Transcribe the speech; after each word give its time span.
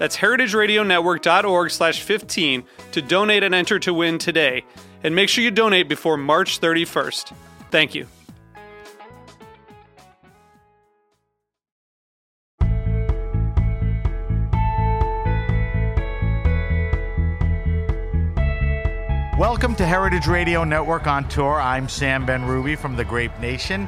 That's 0.00 0.16
heritageradionetwork.org 0.16 1.70
slash 1.70 2.00
15 2.00 2.64
to 2.92 3.02
donate 3.02 3.42
and 3.42 3.54
enter 3.54 3.78
to 3.80 3.92
win 3.92 4.16
today. 4.16 4.64
And 5.04 5.14
make 5.14 5.28
sure 5.28 5.44
you 5.44 5.50
donate 5.50 5.90
before 5.90 6.16
March 6.16 6.58
31st. 6.58 7.34
Thank 7.70 7.94
you. 7.94 8.06
Welcome 19.38 19.74
to 19.74 19.84
Heritage 19.84 20.26
Radio 20.26 20.64
Network 20.64 21.06
on 21.06 21.28
tour. 21.28 21.60
I'm 21.60 21.90
Sam 21.90 22.26
Benrubi 22.26 22.78
from 22.78 22.96
the 22.96 23.04
Grape 23.04 23.38
Nation. 23.38 23.86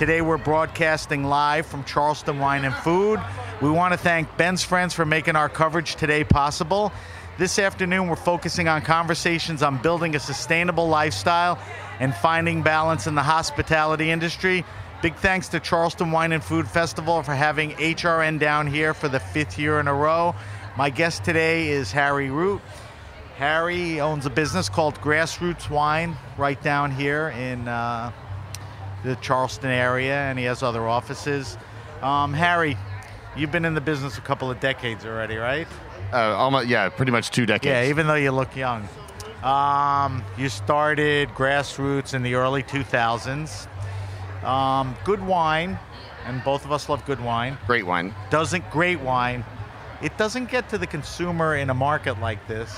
Today 0.00 0.22
we're 0.22 0.38
broadcasting 0.38 1.24
live 1.24 1.66
from 1.66 1.84
Charleston 1.84 2.38
Wine 2.38 2.64
and 2.64 2.74
Food. 2.74 3.20
We 3.60 3.68
want 3.68 3.92
to 3.92 3.98
thank 3.98 4.34
Ben's 4.38 4.62
Friends 4.62 4.94
for 4.94 5.04
making 5.04 5.36
our 5.36 5.50
coverage 5.50 5.96
today 5.96 6.24
possible. 6.24 6.90
This 7.36 7.58
afternoon 7.58 8.08
we're 8.08 8.16
focusing 8.16 8.66
on 8.66 8.80
conversations 8.80 9.62
on 9.62 9.76
building 9.82 10.16
a 10.16 10.18
sustainable 10.18 10.88
lifestyle 10.88 11.58
and 11.98 12.14
finding 12.14 12.62
balance 12.62 13.06
in 13.06 13.14
the 13.14 13.22
hospitality 13.22 14.10
industry. 14.10 14.64
Big 15.02 15.16
thanks 15.16 15.48
to 15.48 15.60
Charleston 15.60 16.12
Wine 16.12 16.32
and 16.32 16.42
Food 16.42 16.66
Festival 16.66 17.22
for 17.22 17.34
having 17.34 17.72
HRN 17.72 18.38
down 18.38 18.68
here 18.68 18.94
for 18.94 19.08
the 19.08 19.20
fifth 19.20 19.58
year 19.58 19.80
in 19.80 19.86
a 19.86 19.92
row. 19.92 20.34
My 20.78 20.88
guest 20.88 21.24
today 21.24 21.68
is 21.68 21.92
Harry 21.92 22.30
Root. 22.30 22.62
Harry 23.36 24.00
owns 24.00 24.24
a 24.24 24.30
business 24.30 24.70
called 24.70 24.94
Grassroots 25.02 25.68
Wine 25.68 26.16
right 26.38 26.62
down 26.62 26.90
here 26.90 27.28
in 27.36 27.68
uh, 27.68 28.12
the 29.04 29.16
Charleston 29.16 29.70
area, 29.70 30.14
and 30.14 30.38
he 30.38 30.44
has 30.44 30.62
other 30.62 30.86
offices. 30.86 31.56
Um, 32.02 32.32
Harry, 32.32 32.76
you've 33.36 33.52
been 33.52 33.64
in 33.64 33.74
the 33.74 33.80
business 33.80 34.18
a 34.18 34.20
couple 34.20 34.50
of 34.50 34.60
decades 34.60 35.04
already, 35.04 35.36
right? 35.36 35.66
Uh, 36.12 36.34
almost, 36.36 36.68
yeah, 36.68 36.88
pretty 36.88 37.12
much 37.12 37.30
two 37.30 37.46
decades. 37.46 37.66
Yeah, 37.66 37.90
even 37.90 38.06
though 38.06 38.14
you 38.14 38.32
look 38.32 38.54
young. 38.56 38.88
Um, 39.42 40.22
you 40.36 40.48
started 40.48 41.30
Grassroots 41.30 42.14
in 42.14 42.22
the 42.22 42.34
early 42.34 42.62
2000s. 42.62 43.66
Um, 44.44 44.96
good 45.04 45.24
wine, 45.24 45.78
and 46.26 46.42
both 46.44 46.64
of 46.64 46.72
us 46.72 46.88
love 46.88 47.04
good 47.06 47.20
wine. 47.20 47.56
Great 47.66 47.86
wine. 47.86 48.14
Doesn't 48.28 48.68
great 48.70 49.00
wine. 49.00 49.44
It 50.02 50.16
doesn't 50.16 50.50
get 50.50 50.68
to 50.70 50.78
the 50.78 50.86
consumer 50.86 51.56
in 51.56 51.70
a 51.70 51.74
market 51.74 52.20
like 52.20 52.46
this 52.48 52.74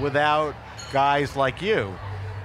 without 0.00 0.54
guys 0.92 1.36
like 1.36 1.60
you. 1.60 1.94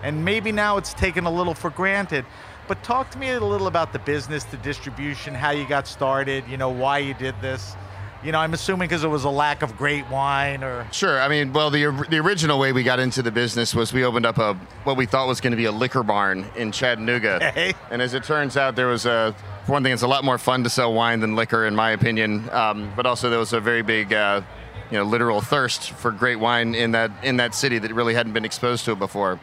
And 0.04 0.26
maybe 0.26 0.52
now 0.52 0.78
it's 0.78 0.94
taken 0.94 1.26
a 1.26 1.32
little 1.32 1.54
for 1.54 1.70
granted. 1.70 2.26
But 2.72 2.84
talk 2.84 3.12
to 3.12 3.18
me 3.18 3.32
a 3.32 3.40
little 3.42 3.68
about 3.68 3.92
the 3.92 4.00
business, 4.00 4.46
the 4.46 4.56
distribution, 4.56 5.34
how 5.34 5.52
you 5.52 5.68
got 5.68 5.90
started, 5.90 6.46
you 6.48 6.56
know, 6.56 6.70
why 6.70 7.00
you 7.00 7.14
did 7.14 7.36
this. 7.42 7.76
You 8.24 8.32
know, 8.32 8.40
I'm 8.40 8.54
assuming 8.54 8.88
because 8.88 9.04
it 9.04 9.10
was 9.10 9.26
a 9.26 9.30
lack 9.30 9.62
of 9.62 9.76
great 9.76 10.10
wine 10.10 10.64
or. 10.64 10.88
Sure. 10.94 11.20
I 11.20 11.28
mean, 11.28 11.52
well, 11.52 11.70
the, 11.70 11.92
the 12.10 12.20
original 12.20 12.58
way 12.60 12.72
we 12.72 12.84
got 12.84 12.98
into 12.98 13.22
the 13.22 13.30
business 13.30 13.76
was 13.76 13.92
we 13.92 14.06
opened 14.06 14.26
up 14.26 14.38
a 14.38 14.54
what 14.86 14.96
we 14.96 15.06
thought 15.06 15.28
was 15.28 15.42
going 15.42 15.52
to 15.52 15.58
be 15.58 15.66
a 15.66 15.72
liquor 15.74 16.02
barn 16.02 16.46
in 16.56 16.72
Chattanooga. 16.72 17.52
Hey. 17.52 17.74
And 17.90 18.02
as 18.02 18.14
it 18.14 18.24
turns 18.24 18.56
out, 18.56 18.78
there 18.78 18.88
was 18.88 19.06
a, 19.06 19.36
for 19.66 19.74
one 19.74 19.84
thing, 19.84 19.92
it's 19.92 20.04
a 20.04 20.08
lot 20.08 20.24
more 20.24 20.38
fun 20.38 20.64
to 20.64 20.70
sell 20.70 20.94
wine 20.94 21.20
than 21.20 21.36
liquor, 21.36 21.66
in 21.66 21.76
my 21.76 21.92
opinion. 21.92 22.50
Um, 22.52 22.94
but 22.96 23.06
also, 23.06 23.30
there 23.30 23.40
was 23.40 23.52
a 23.52 23.60
very 23.60 23.82
big, 23.82 24.14
uh, 24.14 24.44
you 24.90 24.98
know, 24.98 25.04
literal 25.04 25.42
thirst 25.42 25.92
for 25.92 26.10
great 26.12 26.38
wine 26.38 26.74
in 26.74 26.92
that 26.92 27.12
in 27.22 27.36
that 27.36 27.54
city 27.54 27.80
that 27.80 27.94
really 27.94 28.14
hadn't 28.14 28.32
been 28.32 28.46
exposed 28.46 28.86
to 28.86 28.94
it 28.94 29.00
before. 29.00 29.42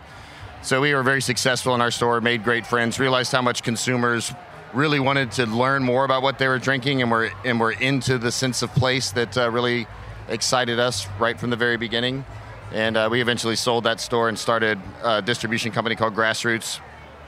So 0.63 0.81
we 0.81 0.93
were 0.93 1.05
very 1.05 1.23
successful 1.23 1.75
in 1.77 1.81
our 1.81 1.93
store, 1.93 2.21
made 2.21 2.43
great 2.43 2.67
friends, 2.67 2.99
realized 2.99 3.31
how 3.31 3.41
much 3.41 3.63
consumers 3.63 4.35
really 4.75 4.99
wanted 4.99 5.31
to 5.33 5.47
learn 5.47 5.85
more 5.85 6.05
about 6.05 6.23
what 6.23 6.39
they 6.39 6.49
were 6.49 6.59
drinking, 6.59 7.01
and 7.01 7.11
were 7.11 7.31
and 7.45 7.61
were 7.61 7.73
into 7.73 8.19
the 8.19 8.33
sense 8.33 8.61
of 8.63 8.71
place 8.75 9.13
that 9.13 9.39
uh, 9.39 9.51
really 9.51 9.87
excited 10.29 10.79
us 10.79 11.07
right 11.21 11.39
from 11.39 11.51
the 11.51 11.57
very 11.57 11.77
beginning. 11.77 12.25
And 12.73 12.97
uh, 12.97 13.09
we 13.11 13.21
eventually 13.21 13.57
sold 13.57 13.85
that 13.85 14.01
store 14.01 14.29
and 14.29 14.39
started 14.39 14.79
a 15.03 15.23
distribution 15.23 15.71
company 15.71 15.95
called 15.95 16.15
Grassroots, 16.15 16.81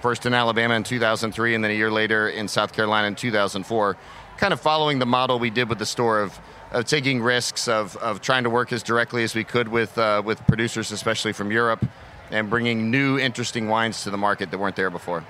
first 0.03 0.27
in 0.27 0.35
Alabama 0.35 0.75
in 0.75 0.83
2003, 0.83 1.55
and 1.55 1.65
then 1.65 1.71
a 1.71 1.75
year 1.75 1.91
later 1.91 2.29
in 2.29 2.49
South 2.49 2.73
Carolina 2.73 3.07
in 3.07 3.15
2004. 3.15 3.97
Kind 4.37 4.53
of 4.53 4.61
following 4.61 4.99
the 4.99 5.07
model 5.07 5.39
we 5.39 5.51
did 5.51 5.69
with 5.69 5.79
the 5.79 5.87
store 5.87 6.21
of, 6.21 6.39
of 6.73 6.85
taking 6.85 7.23
risks, 7.23 7.69
of, 7.69 7.97
of 7.99 8.21
trying 8.21 8.45
to 8.45 8.51
work 8.51 8.73
as 8.73 8.83
directly 8.83 9.23
as 9.23 9.35
we 9.35 9.45
could 9.45 9.69
with, 9.69 9.97
uh, 9.97 10.21
with 10.23 10.45
producers, 10.47 10.93
especially 10.93 11.33
from 11.33 11.51
Europe, 11.51 11.87
and 12.31 12.49
bringing 12.51 12.91
new, 12.91 13.19
interesting 13.19 13.69
wines 13.69 14.03
to 14.05 14.11
the 14.11 14.19
market 14.19 14.51
that 14.51 14.59
weren't 14.59 14.77
there 14.77 14.91
before. 14.91 15.25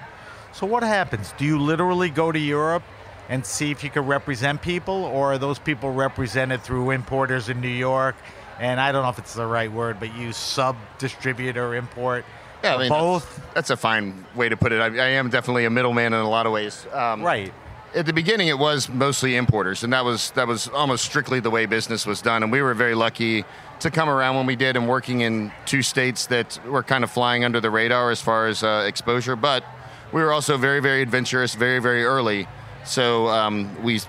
So 0.52 0.66
what 0.66 0.82
happens? 0.82 1.32
Do 1.38 1.44
you 1.44 1.58
literally 1.58 2.10
go 2.10 2.32
to 2.32 2.38
Europe 2.38 2.82
and 3.28 3.46
see 3.46 3.70
if 3.70 3.84
you 3.84 3.90
can 3.90 4.06
represent 4.06 4.60
people, 4.60 5.04
or 5.04 5.32
are 5.32 5.38
those 5.38 5.58
people 5.58 5.92
represented 5.92 6.62
through 6.62 6.90
importers 6.90 7.48
in 7.48 7.60
New 7.60 7.68
York? 7.68 8.16
And 8.58 8.80
I 8.80 8.92
don't 8.92 9.02
know 9.02 9.08
if 9.08 9.18
it's 9.18 9.34
the 9.34 9.46
right 9.46 9.70
word, 9.70 9.98
but 10.00 10.14
you 10.14 10.32
sub 10.32 10.76
distributor 10.98 11.74
import. 11.74 12.24
Yeah, 12.62 12.74
I 12.74 12.78
mean, 12.78 12.88
both. 12.88 13.36
That's, 13.36 13.54
that's 13.54 13.70
a 13.70 13.76
fine 13.76 14.26
way 14.34 14.48
to 14.48 14.56
put 14.56 14.72
it. 14.72 14.80
I, 14.80 14.86
I 14.86 15.08
am 15.10 15.30
definitely 15.30 15.64
a 15.64 15.70
middleman 15.70 16.12
in 16.12 16.20
a 16.20 16.28
lot 16.28 16.44
of 16.46 16.52
ways. 16.52 16.86
Um, 16.92 17.22
Right. 17.22 17.52
At 17.92 18.06
the 18.06 18.12
beginning, 18.12 18.46
it 18.48 18.58
was 18.58 18.88
mostly 18.88 19.34
importers, 19.36 19.82
and 19.82 19.92
that 19.92 20.04
was 20.04 20.30
that 20.32 20.46
was 20.46 20.68
almost 20.68 21.04
strictly 21.04 21.40
the 21.40 21.50
way 21.50 21.66
business 21.66 22.06
was 22.06 22.22
done. 22.22 22.44
And 22.44 22.52
we 22.52 22.62
were 22.62 22.74
very 22.74 22.94
lucky 22.94 23.44
to 23.80 23.90
come 23.90 24.08
around 24.08 24.36
when 24.36 24.46
we 24.46 24.54
did, 24.54 24.76
and 24.76 24.88
working 24.88 25.22
in 25.22 25.50
two 25.66 25.82
states 25.82 26.26
that 26.26 26.60
were 26.66 26.84
kind 26.84 27.02
of 27.02 27.10
flying 27.10 27.44
under 27.44 27.60
the 27.60 27.70
radar 27.70 28.10
as 28.10 28.20
far 28.20 28.46
as 28.46 28.62
uh, 28.62 28.84
exposure. 28.86 29.34
But 29.34 29.64
we 30.12 30.22
were 30.22 30.32
also 30.32 30.56
very, 30.56 30.80
very 30.80 31.02
adventurous, 31.02 31.54
very, 31.56 31.80
very 31.80 32.04
early. 32.04 32.46
So 32.84 33.28
um, 33.28 33.82
we 33.82 34.00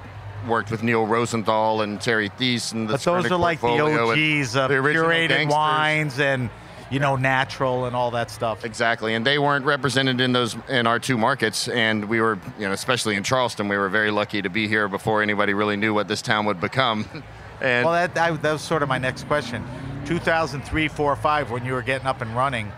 worked 0.48 0.70
with 0.70 0.84
Neil 0.84 1.06
Rosenthal 1.06 1.82
and 1.82 2.00
Terry 2.00 2.30
Theise, 2.30 2.74
and 2.74 2.88
the 2.88 2.94
But 2.94 3.02
those 3.02 3.32
are 3.32 3.38
like 3.38 3.62
the 3.62 3.68
OGs 3.68 4.56
of 4.56 4.70
the 4.70 4.76
curated 4.76 5.30
gangsters. 5.30 5.54
wines 5.54 6.20
and 6.20 6.50
you 6.92 7.00
know 7.00 7.16
natural 7.16 7.86
and 7.86 7.96
all 7.96 8.12
that 8.12 8.30
stuff. 8.30 8.64
Exactly, 8.66 9.16
and 9.16 9.26
they 9.26 9.40
weren't 9.40 9.66
represented 9.66 10.22
in 10.22 10.34
those 10.34 10.56
in 10.70 10.86
our 10.86 11.00
two 11.00 11.18
markets, 11.18 11.68
and 11.70 12.06
we 12.06 12.22
were, 12.22 12.38
you 12.60 12.68
know, 12.68 12.74
especially 12.74 13.16
in 13.16 13.24
Charleston, 13.24 13.68
we 13.68 13.78
were 13.78 13.90
very 13.90 14.12
lucky 14.12 14.42
to 14.42 14.50
be 14.50 14.68
here 14.68 14.88
before 14.88 15.24
anybody 15.24 15.54
really 15.54 15.78
knew 15.78 15.94
what 15.94 16.08
this 16.08 16.22
town 16.22 16.46
would 16.46 16.60
become. 16.62 17.06
And 17.64 17.86
Well, 17.86 17.94
that, 17.94 18.16
that, 18.16 18.42
that 18.42 18.54
was 18.54 18.64
sort 18.64 18.82
of 18.82 18.90
my 18.90 18.98
next 18.98 19.28
question. 19.28 19.64
2003, 20.08 20.88
4, 20.88 21.16
5, 21.16 21.52
when 21.52 21.64
you 21.64 21.74
were 21.74 21.84
getting 21.84 22.08
up 22.08 22.22
and 22.22 22.36
running, 22.36 22.72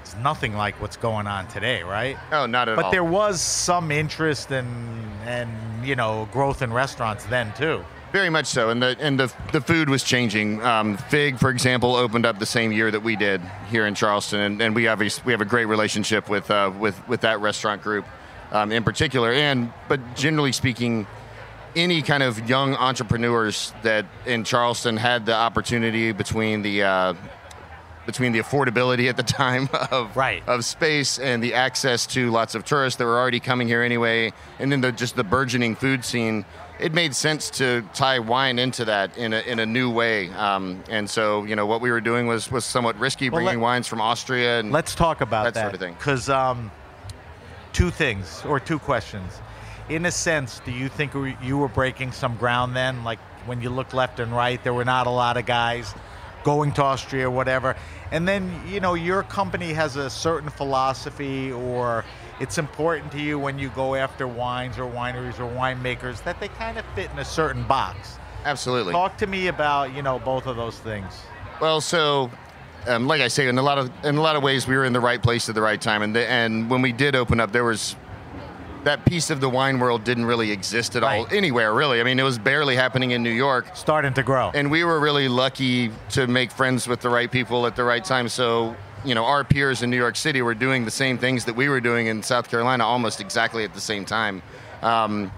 it's 0.00 0.16
nothing 0.16 0.54
like 0.56 0.80
what's 0.80 0.96
going 0.96 1.26
on 1.26 1.46
today, 1.48 1.82
right? 1.82 2.16
oh, 2.32 2.46
not 2.46 2.70
at 2.70 2.76
But 2.76 2.86
all. 2.86 2.90
But 2.90 2.92
there 2.92 3.04
was 3.04 3.42
some 3.42 3.90
interest 3.90 4.50
and 4.50 4.66
and 5.26 5.50
you 5.86 5.94
know 5.94 6.26
growth 6.32 6.62
in 6.62 6.72
restaurants 6.72 7.26
then 7.26 7.52
too. 7.52 7.84
Very 8.12 8.30
much 8.30 8.46
so, 8.46 8.70
and 8.70 8.82
the 8.82 8.96
and 9.00 9.20
the 9.20 9.30
the 9.52 9.60
food 9.60 9.90
was 9.90 10.02
changing. 10.02 10.62
Um, 10.62 10.96
Fig, 10.96 11.38
for 11.38 11.50
example, 11.50 11.94
opened 11.94 12.24
up 12.24 12.38
the 12.38 12.46
same 12.46 12.72
year 12.72 12.90
that 12.90 13.02
we 13.02 13.16
did 13.16 13.42
here 13.70 13.86
in 13.86 13.94
Charleston, 13.94 14.40
and, 14.40 14.62
and 14.62 14.74
we 14.74 14.88
obviously 14.88 15.24
we 15.26 15.32
have 15.32 15.42
a 15.42 15.44
great 15.44 15.66
relationship 15.66 16.28
with 16.28 16.50
uh, 16.50 16.72
with 16.78 17.06
with 17.06 17.20
that 17.20 17.40
restaurant 17.40 17.82
group 17.82 18.06
um, 18.50 18.72
in 18.72 18.82
particular. 18.82 19.30
And 19.32 19.70
but 19.88 20.00
generally 20.14 20.52
speaking, 20.52 21.06
any 21.76 22.00
kind 22.00 22.22
of 22.22 22.48
young 22.48 22.74
entrepreneurs 22.76 23.74
that 23.82 24.06
in 24.24 24.42
Charleston 24.42 24.96
had 24.96 25.26
the 25.26 25.34
opportunity 25.34 26.12
between 26.12 26.62
the 26.62 26.84
uh, 26.84 27.14
between 28.06 28.32
the 28.32 28.38
affordability 28.38 29.10
at 29.10 29.18
the 29.18 29.22
time 29.22 29.68
of 29.90 30.16
Right. 30.16 30.42
of 30.48 30.64
space 30.64 31.18
and 31.18 31.42
the 31.42 31.52
access 31.52 32.06
to 32.06 32.30
lots 32.30 32.54
of 32.54 32.64
tourists 32.64 32.96
that 32.96 33.04
were 33.04 33.18
already 33.18 33.38
coming 33.38 33.68
here 33.68 33.82
anyway, 33.82 34.32
and 34.58 34.72
then 34.72 34.80
the, 34.80 34.92
just 34.92 35.14
the 35.14 35.24
burgeoning 35.24 35.76
food 35.76 36.06
scene. 36.06 36.46
It 36.78 36.92
made 36.94 37.14
sense 37.14 37.50
to 37.50 37.82
tie 37.94 38.18
wine 38.18 38.58
into 38.58 38.84
that 38.84 39.16
in 39.18 39.32
a, 39.32 39.40
in 39.40 39.58
a 39.58 39.66
new 39.66 39.90
way. 39.90 40.30
Um, 40.30 40.82
and 40.88 41.08
so, 41.10 41.44
you 41.44 41.56
know, 41.56 41.66
what 41.66 41.80
we 41.80 41.90
were 41.90 42.00
doing 42.00 42.26
was 42.26 42.50
was 42.50 42.64
somewhat 42.64 42.98
risky, 42.98 43.30
Well, 43.30 43.38
bringing 43.42 43.60
let- 43.60 43.64
wines 43.64 43.86
from 43.88 44.00
Austria. 44.00 44.60
And 44.60 44.70
Let's 44.72 44.94
talk 44.94 45.20
about 45.20 45.44
That 45.44 45.54
that. 45.54 45.62
sort 45.62 45.74
of 45.74 45.80
thing. 45.80 45.94
Because 45.94 46.28
um, 46.28 46.70
two 47.72 47.90
things 47.90 48.42
or 48.46 48.60
two 48.60 48.78
questions. 48.78 49.40
In 49.88 50.04
a 50.06 50.10
sense, 50.12 50.60
do 50.64 50.70
you 50.72 50.88
think 50.88 51.14
we- 51.14 51.36
you 51.42 51.58
were 51.58 51.68
breaking 51.68 52.12
some 52.12 52.36
ground 52.36 52.76
then? 52.76 53.04
Like 53.04 53.18
when 53.46 53.60
you 53.62 53.70
look 53.70 53.92
left 53.94 54.20
and 54.20 54.32
right, 54.32 54.62
there 54.62 54.74
were 54.74 54.84
not 54.84 55.06
a 55.06 55.10
lot 55.10 55.36
of 55.36 55.46
guys 55.46 55.94
going 56.44 56.72
to 56.72 56.82
Austria 56.84 57.26
or 57.26 57.30
whatever. 57.30 57.74
And 58.12 58.26
then, 58.28 58.62
you 58.68 58.80
know, 58.80 58.94
your 58.94 59.22
company 59.22 59.72
has 59.72 59.96
a 59.96 60.08
certain 60.08 60.48
philosophy 60.50 61.50
or 61.52 62.04
it's 62.40 62.58
important 62.58 63.10
to 63.12 63.20
you 63.20 63.38
when 63.38 63.58
you 63.58 63.68
go 63.70 63.94
after 63.94 64.28
wines 64.28 64.78
or 64.78 64.90
wineries 64.90 65.38
or 65.40 65.50
winemakers 65.54 66.22
that 66.24 66.38
they 66.40 66.48
kind 66.48 66.78
of 66.78 66.84
fit 66.94 67.10
in 67.10 67.18
a 67.18 67.24
certain 67.24 67.64
box. 67.64 68.18
absolutely. 68.44 68.92
Talk 68.92 69.18
to 69.18 69.26
me 69.26 69.48
about, 69.48 69.94
you 69.94 70.02
know, 70.02 70.18
both 70.18 70.46
of 70.46 70.56
those 70.56 70.78
things. 70.78 71.12
Well, 71.60 71.80
so 71.80 72.30
um, 72.86 73.06
like 73.06 73.20
I 73.20 73.28
say, 73.28 73.48
in 73.48 73.58
a 73.58 73.62
lot 73.62 73.78
of 73.78 73.90
in 74.04 74.16
a 74.16 74.20
lot 74.20 74.36
of 74.36 74.42
ways, 74.42 74.66
we 74.66 74.76
were 74.76 74.84
in 74.84 74.92
the 74.92 75.00
right 75.00 75.22
place 75.22 75.48
at 75.48 75.54
the 75.54 75.60
right 75.60 75.80
time, 75.80 76.02
and 76.02 76.14
the, 76.14 76.28
and 76.30 76.70
when 76.70 76.80
we 76.82 76.92
did 76.92 77.16
open 77.16 77.40
up, 77.40 77.52
there 77.52 77.64
was 77.64 77.96
that 78.84 79.04
piece 79.04 79.28
of 79.28 79.40
the 79.40 79.48
wine 79.48 79.80
world 79.80 80.04
didn't 80.04 80.24
really 80.24 80.52
exist 80.52 80.94
at 80.94 81.02
all 81.02 81.26
anywhere 81.32 81.74
really. 81.74 82.00
I 82.00 82.04
mean, 82.04 82.18
it 82.18 82.22
was 82.22 82.38
barely 82.38 82.76
happening 82.76 83.10
in 83.10 83.22
New 83.22 83.32
York, 83.32 83.66
Starting 83.74 84.14
to 84.14 84.22
grow. 84.22 84.52
and 84.54 84.70
we 84.70 84.84
were 84.84 85.00
really 85.00 85.28
lucky 85.28 85.90
to 86.10 86.26
make 86.28 86.52
friends 86.52 86.86
with 86.86 87.00
the 87.00 87.10
right 87.10 87.30
people 87.30 87.66
at 87.66 87.76
the 87.76 87.84
right 87.84 88.04
time. 88.04 88.28
So. 88.28 88.76
You 89.04 89.14
know, 89.14 89.24
our 89.24 89.44
peers 89.44 89.82
in 89.82 89.90
New 89.90 89.96
York 89.96 90.16
City 90.16 90.42
were 90.42 90.54
doing 90.54 90.84
the 90.84 90.90
same 90.90 91.18
things 91.18 91.44
that 91.44 91.54
we 91.54 91.68
were 91.68 91.80
doing 91.80 92.08
in 92.08 92.22
South 92.22 92.50
Carolina 92.50 92.84
almost 92.84 93.20
exactly 93.20 93.64
at 93.64 93.74
the 93.74 93.80
same 93.80 94.04
time. 94.04 94.42
Um, 94.82 95.32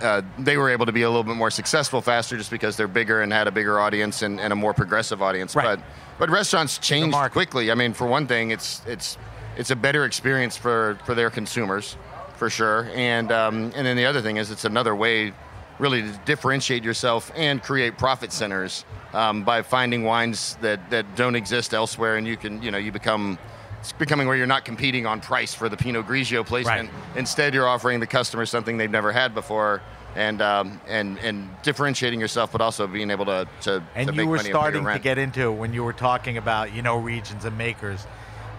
uh, 0.00 0.22
they 0.38 0.56
were 0.56 0.70
able 0.70 0.86
to 0.86 0.92
be 0.92 1.02
a 1.02 1.08
little 1.08 1.24
bit 1.24 1.36
more 1.36 1.50
successful 1.50 2.00
faster 2.00 2.36
just 2.36 2.50
because 2.50 2.76
they're 2.76 2.88
bigger 2.88 3.20
and 3.20 3.32
had 3.32 3.46
a 3.46 3.50
bigger 3.50 3.78
audience 3.78 4.22
and, 4.22 4.40
and 4.40 4.52
a 4.52 4.56
more 4.56 4.72
progressive 4.72 5.20
audience. 5.20 5.54
Right. 5.54 5.76
But 5.76 5.84
but 6.18 6.30
restaurants 6.30 6.78
changed 6.78 7.16
quickly. 7.32 7.70
I 7.70 7.74
mean, 7.74 7.94
for 7.94 8.06
one 8.06 8.26
thing, 8.26 8.50
it's 8.50 8.82
it's 8.86 9.18
it's 9.56 9.70
a 9.70 9.76
better 9.76 10.04
experience 10.04 10.56
for, 10.56 10.98
for 11.04 11.14
their 11.14 11.30
consumers, 11.30 11.96
for 12.36 12.50
sure. 12.50 12.90
And 12.94 13.32
um, 13.32 13.72
and 13.74 13.86
then 13.86 13.96
the 13.96 14.06
other 14.06 14.22
thing 14.22 14.36
is 14.36 14.50
it's 14.50 14.64
another 14.64 14.94
way, 14.94 15.32
really, 15.80 16.02
to 16.02 16.20
differentiate 16.24 16.84
yourself 16.84 17.32
and 17.34 17.62
create 17.62 17.98
profit 17.98 18.32
centers 18.32 18.84
um, 19.12 19.42
by 19.42 19.62
finding 19.62 20.04
wines 20.04 20.56
that, 20.60 20.90
that 20.90 21.16
don't 21.16 21.34
exist 21.34 21.74
elsewhere, 21.74 22.16
and 22.16 22.26
you 22.26 22.36
can 22.36 22.62
you 22.62 22.70
know 22.70 22.78
you 22.78 22.92
become. 22.92 23.38
It's 23.80 23.92
becoming 23.92 24.28
where 24.28 24.36
you're 24.36 24.46
not 24.46 24.66
competing 24.66 25.06
on 25.06 25.22
price 25.22 25.54
for 25.54 25.70
the 25.70 25.76
Pinot 25.76 26.06
Grigio 26.06 26.44
placement. 26.44 26.92
Right. 26.92 27.16
Instead, 27.16 27.54
you're 27.54 27.66
offering 27.66 27.98
the 27.98 28.06
customer 28.06 28.44
something 28.44 28.76
they've 28.76 28.90
never 28.90 29.10
had 29.10 29.34
before, 29.34 29.80
and 30.14 30.42
um, 30.42 30.78
and 30.86 31.18
and 31.20 31.48
differentiating 31.62 32.20
yourself, 32.20 32.52
but 32.52 32.60
also 32.60 32.86
being 32.86 33.10
able 33.10 33.24
to 33.24 33.48
to, 33.62 33.82
and 33.94 34.08
to 34.08 34.12
you 34.12 34.18
make 34.18 34.28
were 34.28 34.36
money 34.36 34.50
and 34.50 34.54
pay 34.54 34.72
your 34.72 34.82
starting 34.82 34.84
to 34.84 34.98
get 34.98 35.16
into 35.16 35.50
when 35.50 35.72
you 35.72 35.82
were 35.82 35.94
talking 35.94 36.36
about 36.36 36.74
you 36.74 36.82
know 36.82 36.98
regions 36.98 37.46
and 37.46 37.56
makers 37.56 38.06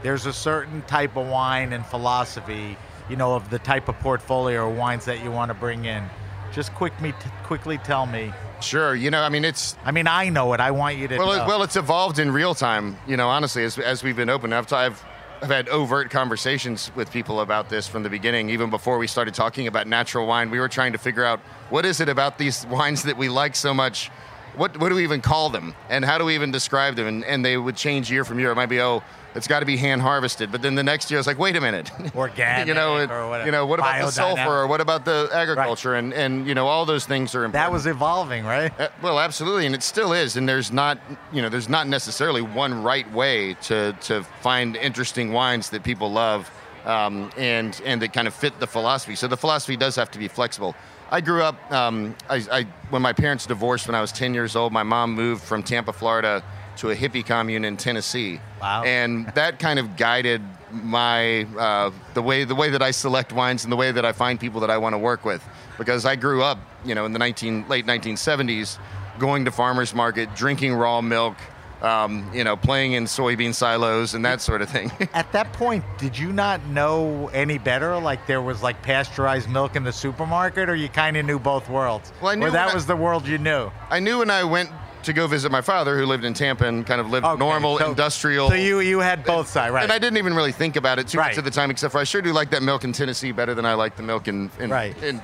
there's 0.04 0.26
a 0.26 0.34
certain 0.34 0.82
type 0.84 1.16
of 1.16 1.28
wine 1.28 1.74
and 1.74 1.86
philosophy 1.86 2.78
you 3.10 3.16
know 3.16 3.36
of 3.36 3.50
the 3.50 3.60
type 3.60 3.88
of 3.88 4.00
portfolio 4.00 4.64
or 4.64 4.70
wines 4.70 5.06
that 5.06 5.24
you 5.24 5.32
want 5.32 5.50
to 5.50 5.54
bring 5.54 5.86
in 5.86 6.04
just 6.52 6.74
quick 6.74 7.00
me 7.02 7.12
t- 7.12 7.18
quickly 7.44 7.78
tell 7.80 8.06
me 8.06 8.32
Sure, 8.62 8.94
you 8.94 9.10
know, 9.10 9.24
I 9.24 9.30
mean, 9.30 9.44
it's 9.44 9.76
i 9.86 9.92
mean 9.92 10.08
i 10.08 10.30
know 10.30 10.54
it 10.54 10.60
i 10.60 10.70
want 10.72 10.98
you 10.98 11.08
to 11.08 11.18
well, 11.18 11.28
know. 11.28 11.44
it, 11.44 11.48
well, 11.48 11.64
it's 11.64 11.76
evolved 11.76 12.20
in 12.20 12.32
real 12.32 12.54
time. 12.54 12.98
You 13.08 13.18
know, 13.18 13.28
honestly, 13.28 13.64
as, 13.64 13.80
as 13.80 14.04
we've 14.04 14.16
been 14.16 14.30
open, 14.30 14.54
I've, 14.54 14.72
I've 14.72 15.04
I've 15.42 15.50
had 15.50 15.70
overt 15.70 16.12
conversations 16.12 16.92
with 16.96 17.12
people 17.12 17.42
about 17.42 17.68
this 17.68 17.88
from 17.88 18.04
the 18.04 18.10
beginning. 18.12 18.52
Even 18.52 18.70
before 18.70 19.00
we 19.00 19.08
started 19.08 19.34
talking 19.34 19.66
about 19.66 19.88
natural 19.88 20.28
wine, 20.28 20.52
we 20.52 20.60
were 20.60 20.70
trying 20.70 20.92
to 20.92 21.00
figure 21.00 21.26
out 21.26 21.40
what 21.72 21.84
is 21.84 22.00
it 22.00 22.10
about 22.10 22.38
these 22.38 22.64
wines 22.70 23.02
that 23.04 23.18
we 23.18 23.28
like 23.28 23.56
so 23.56 23.74
much. 23.74 24.12
What 24.56 24.78
what 24.78 24.90
do 24.90 24.96
we 24.96 25.04
even 25.04 25.22
call 25.22 25.50
them, 25.50 25.74
and 25.90 26.04
how 26.04 26.18
do 26.18 26.26
we 26.26 26.36
even 26.36 26.52
describe 26.52 26.96
them? 26.96 27.08
And, 27.08 27.24
and 27.26 27.44
they 27.46 27.58
would 27.58 27.76
change 27.76 28.12
year 28.12 28.26
from 28.26 28.40
year. 28.40 28.52
It 28.52 28.56
might 28.56 28.68
be 28.70 28.82
oh. 28.82 29.04
It's 29.34 29.48
got 29.48 29.62
to 29.62 29.66
be 29.66 29.78
hand 29.78 30.02
harvested, 30.02 30.52
but 30.52 30.62
then 30.62 30.76
the 30.76 30.84
next 30.84 31.10
year 31.10 31.18
it's 31.18 31.26
like, 31.26 31.40
wait 31.40 31.56
a 31.56 31.62
minute, 31.62 31.90
Organic 32.18 32.68
you 32.68 32.74
know, 32.74 32.98
and- 32.98 33.10
or 33.10 33.30
whatever. 33.30 33.46
you 33.46 33.54
know, 33.54 33.66
what 33.66 33.80
about 33.80 34.02
the 34.06 34.12
sulfur, 34.12 34.42
or 34.64 34.68
what 34.68 34.82
about 34.82 35.06
the 35.06 35.30
agriculture, 35.32 35.96
and 35.96 36.14
and 36.14 36.46
you 36.46 36.54
know, 36.54 36.68
all 36.68 36.86
those 36.86 37.06
things 37.06 37.34
are 37.34 37.46
important. 37.46 37.54
that 37.54 37.72
was 37.72 37.88
evolving 37.88 38.44
right 38.44 38.78
Uh, 38.78 38.90
well, 39.02 39.22
absolutely, 39.22 39.66
and 39.66 39.74
it 39.74 39.84
still 39.84 40.12
is. 40.12 40.36
And 40.36 40.50
there's 40.50 40.70
not, 40.70 40.98
you 41.32 41.42
know, 41.42 41.48
there's 41.48 41.70
not 41.70 41.88
necessarily 41.88 42.42
one 42.42 42.84
right 42.84 43.10
way 43.14 43.54
to 43.70 43.94
to 44.02 44.24
find 44.42 44.76
interesting 44.76 45.32
wines 45.32 45.70
that 45.70 45.82
people 45.82 46.12
love, 46.12 46.52
um, 46.86 47.32
and 47.38 47.82
and 47.86 48.02
that 48.02 48.12
kind 48.12 48.28
of 48.28 48.34
fit 48.34 48.60
the 48.60 48.68
philosophy. 48.68 49.16
So 49.16 49.30
the 49.30 49.38
philosophy 49.38 49.78
does 49.78 49.96
have 49.96 50.12
to 50.12 50.20
be 50.20 50.28
flexible. 50.28 50.76
I 51.12 51.20
grew 51.20 51.44
up. 51.44 51.72
Um, 51.72 52.16
I, 52.30 52.44
I 52.52 52.64
when 52.90 53.02
my 53.02 53.12
parents 53.12 53.46
divorced 53.46 53.88
when 53.88 53.96
I 53.96 54.02
was 54.02 54.14
10 54.14 54.34
years 54.34 54.56
old. 54.56 54.72
My 54.72 54.84
mom 54.84 55.14
moved 55.14 55.44
from 55.44 55.62
Tampa, 55.62 55.92
Florida, 55.92 56.42
to 56.78 56.90
a 56.90 56.96
hippie 56.96 57.26
commune 57.26 57.66
in 57.66 57.76
Tennessee. 57.76 58.40
Wow. 58.62 58.84
And 58.84 59.28
that 59.36 59.60
kind 59.60 59.78
of 59.78 59.98
guided 59.98 60.42
my 60.72 61.44
uh, 61.58 61.92
the 62.14 62.22
way 62.22 62.46
the 62.46 62.56
way 62.56 62.70
that 62.70 62.82
I 62.82 62.92
select 62.92 63.34
wines 63.34 63.66
and 63.66 63.72
the 63.72 63.76
way 63.76 63.92
that 63.92 64.06
I 64.06 64.14
find 64.14 64.40
people 64.40 64.62
that 64.62 64.70
I 64.70 64.78
want 64.78 64.94
to 64.94 64.98
work 64.98 65.26
with. 65.26 65.44
Because 65.78 66.06
I 66.06 66.16
grew 66.16 66.44
up, 66.44 66.60
you 66.86 66.96
know, 66.96 67.06
in 67.06 67.12
the 67.12 67.20
19 67.20 67.68
late 67.68 67.86
1970s, 67.86 68.80
going 69.20 69.44
to 69.46 69.52
farmers 69.52 69.94
market, 69.94 70.34
drinking 70.34 70.74
raw 70.74 71.02
milk, 71.02 71.36
um, 71.82 72.30
you 72.34 72.44
know, 72.44 72.56
playing 72.56 72.94
in 72.94 73.06
soybean 73.06 73.54
silos 73.54 74.14
and 74.14 74.24
that 74.26 74.42
sort 74.42 74.62
of 74.62 74.70
thing. 74.70 74.92
at 75.14 75.32
that 75.32 75.52
point 75.54 75.84
did 75.98 76.18
you 76.18 76.32
not 76.32 76.64
know 76.68 77.30
any 77.34 77.58
better 77.58 77.98
like 77.98 78.28
there 78.28 78.42
was 78.42 78.62
like 78.62 78.82
pasteurized 78.84 79.50
milk 79.50 79.76
in 79.76 79.84
the 79.84 79.92
supermarket 79.92 80.70
or 80.70 80.76
you 80.76 80.90
kind 80.90 81.18
of 81.18 81.26
knew 81.26 81.40
both 81.40 81.68
worlds 81.70 82.14
Well, 82.22 82.32
I 82.32 82.36
knew 82.36 82.46
or 82.48 82.52
that 82.52 82.70
I- 82.70 82.74
was 82.74 82.86
the 82.86 82.96
world 82.96 83.28
you 83.28 83.38
knew 83.38 83.72
I 83.90 84.00
knew 84.00 84.20
when 84.20 84.30
I 84.30 84.44
went 84.44 84.70
to 85.04 85.14
go 85.14 85.26
visit 85.26 85.52
my 85.52 85.62
father, 85.62 85.98
who 85.98 86.06
lived 86.06 86.24
in 86.26 86.36
Tampa 86.36 86.68
and 86.68 86.86
kind 86.86 87.02
of 87.02 87.10
lived 87.10 87.26
Okay, 87.26 87.40
normal, 87.40 87.80
so- 87.80 87.90
industrial. 87.90 88.50
So 88.50 88.54
you 88.54 88.82
you 88.82 89.00
had 89.00 89.24
both 89.24 89.48
sides, 89.48 89.74
right? 89.74 89.82
And 89.82 89.92
I 89.92 89.98
didn't 89.98 90.18
even 90.20 90.36
really 90.36 90.52
think 90.52 90.76
about 90.76 91.00
it 91.00 91.08
too 91.08 91.18
Right. 91.18 91.30
much 91.32 91.40
at 91.40 91.44
the 91.44 91.50
time, 91.50 91.72
except 91.72 91.92
for 91.94 91.98
I 91.98 92.04
sure 92.04 92.22
do 92.22 92.32
like 92.32 92.52
that 92.52 92.62
milk 92.62 92.84
in 92.84 92.94
Tennessee 92.94 93.32
better 93.32 93.56
than 93.56 93.66
I 93.66 93.74
like 93.74 93.96
the 93.96 94.04
milk 94.04 94.28
in 94.28 94.52
in, 94.60 94.70
Right. 94.70 94.96
in, 95.02 95.20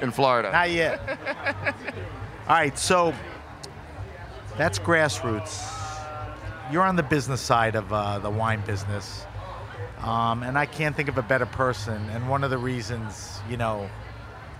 in 0.00 0.12
Florida. 0.12 0.52
Not 0.52 0.70
yet. 0.70 1.00
All 2.48 2.54
right, 2.54 2.78
so 2.78 3.12
that's 4.56 4.78
grassroots. 4.78 5.70
You're 6.70 6.84
on 6.84 6.96
the 6.96 7.02
business 7.02 7.40
side 7.40 7.74
of 7.74 7.92
uh, 7.92 8.18
the 8.18 8.30
wine 8.30 8.62
business, 8.66 9.24
um, 10.02 10.42
and 10.42 10.58
I 10.58 10.66
can't 10.66 10.94
think 10.94 11.08
of 11.08 11.18
a 11.18 11.22
better 11.22 11.46
person. 11.46 12.08
And 12.10 12.28
one 12.28 12.44
of 12.44 12.50
the 12.50 12.58
reasons, 12.58 13.40
you 13.48 13.56
know, 13.56 13.88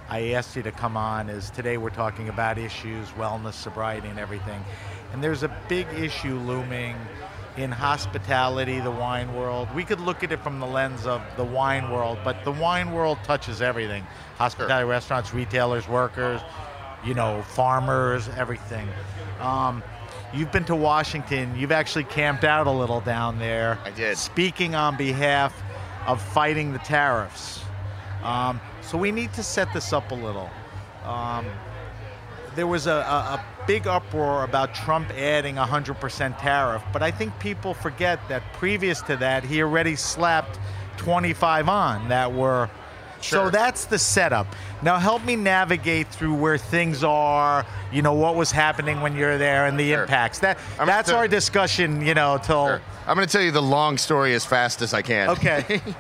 I 0.09 0.33
asked 0.33 0.57
you 0.57 0.63
to 0.63 0.73
come 0.73 0.97
on 0.97 1.29
is 1.29 1.51
today 1.51 1.77
we're 1.77 1.91
talking 1.91 2.29
about 2.29 2.59
issues, 2.59 3.09
wellness, 3.11 3.55
sobriety, 3.55 4.09
and 4.09 4.19
everything. 4.19 4.63
And 5.13 5.23
there's 5.23 5.43
a 5.43 5.57
big 5.69 5.87
issue 5.95 6.37
looming 6.39 6.97
in 7.57 7.71
hospitality, 7.71 8.81
the 8.81 8.91
wine 8.91 9.35
world. 9.35 9.69
We 9.75 9.85
could 9.85 10.01
look 10.01 10.25
at 10.25 10.33
it 10.33 10.41
from 10.43 10.59
the 10.59 10.67
lens 10.67 11.07
of 11.07 11.23
the 11.37 11.45
wine 11.45 11.91
world, 11.91 12.19
but 12.25 12.45
the 12.45 12.53
wine 12.53 12.93
world 12.93 13.19
touches 13.25 13.61
everything 13.61 14.07
hospitality, 14.37 14.89
restaurants, 14.89 15.33
retailers, 15.35 15.87
workers, 15.87 16.41
you 17.05 17.15
know, 17.15 17.43
farmers, 17.43 18.29
everything. 18.37 18.89
Um, 19.41 19.83
you've 20.33 20.53
been 20.53 20.65
to 20.67 20.77
Washington, 20.77 21.55
you've 21.57 21.73
actually 21.73 22.05
camped 22.05 22.45
out 22.45 22.67
a 22.67 22.71
little 22.71 23.01
down 23.01 23.39
there. 23.39 23.79
I 23.85 23.91
did. 23.91 24.17
Speaking 24.17 24.75
on 24.75 24.97
behalf 24.97 25.55
of 26.07 26.21
fighting 26.21 26.73
the 26.73 26.79
tariffs. 26.81 27.65
Um, 28.23 28.61
so 28.81 28.97
we 28.99 29.13
need 29.13 29.33
to 29.35 29.43
set 29.43 29.73
this 29.73 29.93
up 29.93 30.11
a 30.11 30.15
little. 30.15 30.51
Um, 31.05 31.47
there 32.55 32.67
was 32.67 32.87
a, 32.87 32.93
a, 32.93 32.95
a 32.95 33.45
big 33.67 33.87
uproar 33.87 34.45
about 34.45 34.75
Trump 34.75 35.11
adding 35.11 35.59
a 35.59 35.65
100% 35.65 36.39
tariff, 36.39 36.83
but 36.93 37.03
I 37.03 37.11
think 37.11 37.37
people 37.39 37.75
forget 37.75 38.21
that 38.29 38.43
previous 38.53 39.01
to 39.03 39.17
that, 39.17 39.45
he 39.45 39.63
already 39.63 39.97
slapped 39.97 40.59
25 40.99 41.69
on 41.69 42.09
that 42.09 42.33
were. 42.33 42.71
So 43.23 43.51
that's 43.51 43.85
the 43.87 43.99
setup. 43.99 44.47
Now 44.83 44.99
help 44.99 45.25
me 45.25 45.37
navigate 45.37 46.09
through 46.09 46.35
where 46.35 46.59
things 46.59 47.05
are, 47.05 47.65
you 47.93 48.03
know, 48.03 48.15
what 48.15 48.35
was 48.37 48.51
happening 48.53 49.01
when 49.01 49.17
you're 49.17 49.39
there 49.39 49.67
and 49.67 49.79
the 49.79 49.91
Sure. 49.91 50.03
impacts. 50.03 50.41
That 50.41 50.59
I'm 50.79 50.87
that's 50.87 51.11
our 51.11 51.29
discussion, 51.29 52.05
you 52.05 52.15
know, 52.15 52.39
till 52.43 52.67
Sure. 52.67 52.81
I'm 53.07 53.17
going 53.17 53.27
to 53.27 53.33
tell 53.33 53.43
you 53.43 53.51
the 53.53 53.63
long 53.63 53.99
story 53.99 54.35
as 54.35 54.45
fast 54.45 54.83
as 54.83 54.95
I 54.95 55.03
can. 55.03 55.31
Okay. 55.31 55.81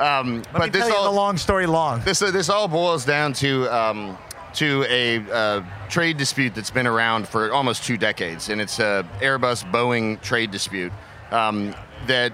Um, 0.00 0.36
Let 0.36 0.52
but 0.52 0.62
me 0.62 0.68
this 0.70 0.80
tell 0.80 0.88
you 0.88 0.94
all 0.96 1.04
the 1.04 1.10
long 1.10 1.36
story 1.36 1.66
long. 1.66 2.00
this 2.00 2.22
uh, 2.22 2.30
this 2.30 2.48
all 2.48 2.66
boils 2.68 3.04
down 3.04 3.34
to 3.34 3.68
um, 3.68 4.16
to 4.54 4.82
a 4.88 5.18
uh, 5.30 5.62
trade 5.90 6.16
dispute 6.16 6.54
that's 6.54 6.70
been 6.70 6.86
around 6.86 7.28
for 7.28 7.52
almost 7.52 7.84
two 7.84 7.98
decades, 7.98 8.48
and 8.48 8.62
it's 8.62 8.78
a 8.78 9.06
Airbus 9.20 9.70
Boeing 9.70 10.18
trade 10.22 10.50
dispute 10.52 10.90
um, 11.32 11.74
that 12.06 12.32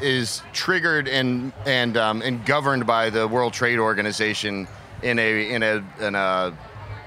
is 0.00 0.42
triggered 0.52 1.08
and 1.08 1.52
and 1.66 1.96
um, 1.96 2.22
and 2.22 2.44
governed 2.44 2.86
by 2.86 3.10
the 3.10 3.26
World 3.26 3.52
Trade 3.52 3.78
Organization 3.78 4.68
in 5.02 5.18
a 5.18 5.50
in 5.50 5.62
a 5.62 5.84
in 6.00 6.14
a, 6.14 6.54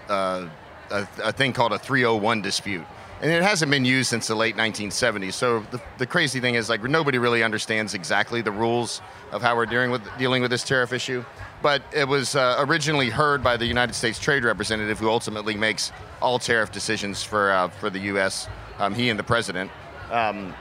uh, 0.10 0.48
a, 0.90 1.08
a 1.24 1.32
thing 1.32 1.54
called 1.54 1.74
a 1.74 1.80
301 1.80 2.42
dispute. 2.42 2.86
and 3.22 3.32
it 3.32 3.44
hasn't 3.44 3.70
been 3.70 3.86
used 3.86 4.10
since 4.10 4.28
the 4.28 4.36
late 4.36 4.56
1970s. 4.56 5.34
So 5.34 5.60
the, 5.70 5.80
the 6.00 6.08
crazy 6.08 6.40
thing 6.40 6.56
is, 6.56 6.70
like, 6.70 6.82
nobody 6.84 7.20
really 7.20 7.44
understands 7.44 7.94
exactly 7.94 8.42
the 8.42 8.52
rules 8.52 9.00
of 9.32 9.44
how 9.44 9.56
we're 9.56 9.68
dealing 9.68 9.92
with 9.92 10.02
dealing 10.18 10.42
with 10.42 10.52
this 10.52 10.64
tariff 10.64 10.92
issue. 10.92 11.24
But 11.62 11.84
it 11.94 12.08
was 12.08 12.36
uh, 12.36 12.56
originally 12.68 13.10
heard 13.10 13.44
by 13.44 13.58
the 13.58 13.66
United 13.66 13.94
States 13.94 14.18
Trade 14.20 14.44
Representative, 14.44 14.98
who 14.98 15.10
ultimately 15.10 15.56
makes 15.56 15.92
all 16.22 16.40
tariff 16.40 16.72
decisions 16.72 17.24
for 17.24 17.52
uh, 17.52 17.68
for 17.68 17.90
the 17.90 18.00
U.S. 18.00 18.48
Um, 18.80 18.96
he 18.96 19.10
and 19.10 19.20
the 19.20 19.24
president. 19.24 19.70
Um, 20.10 20.54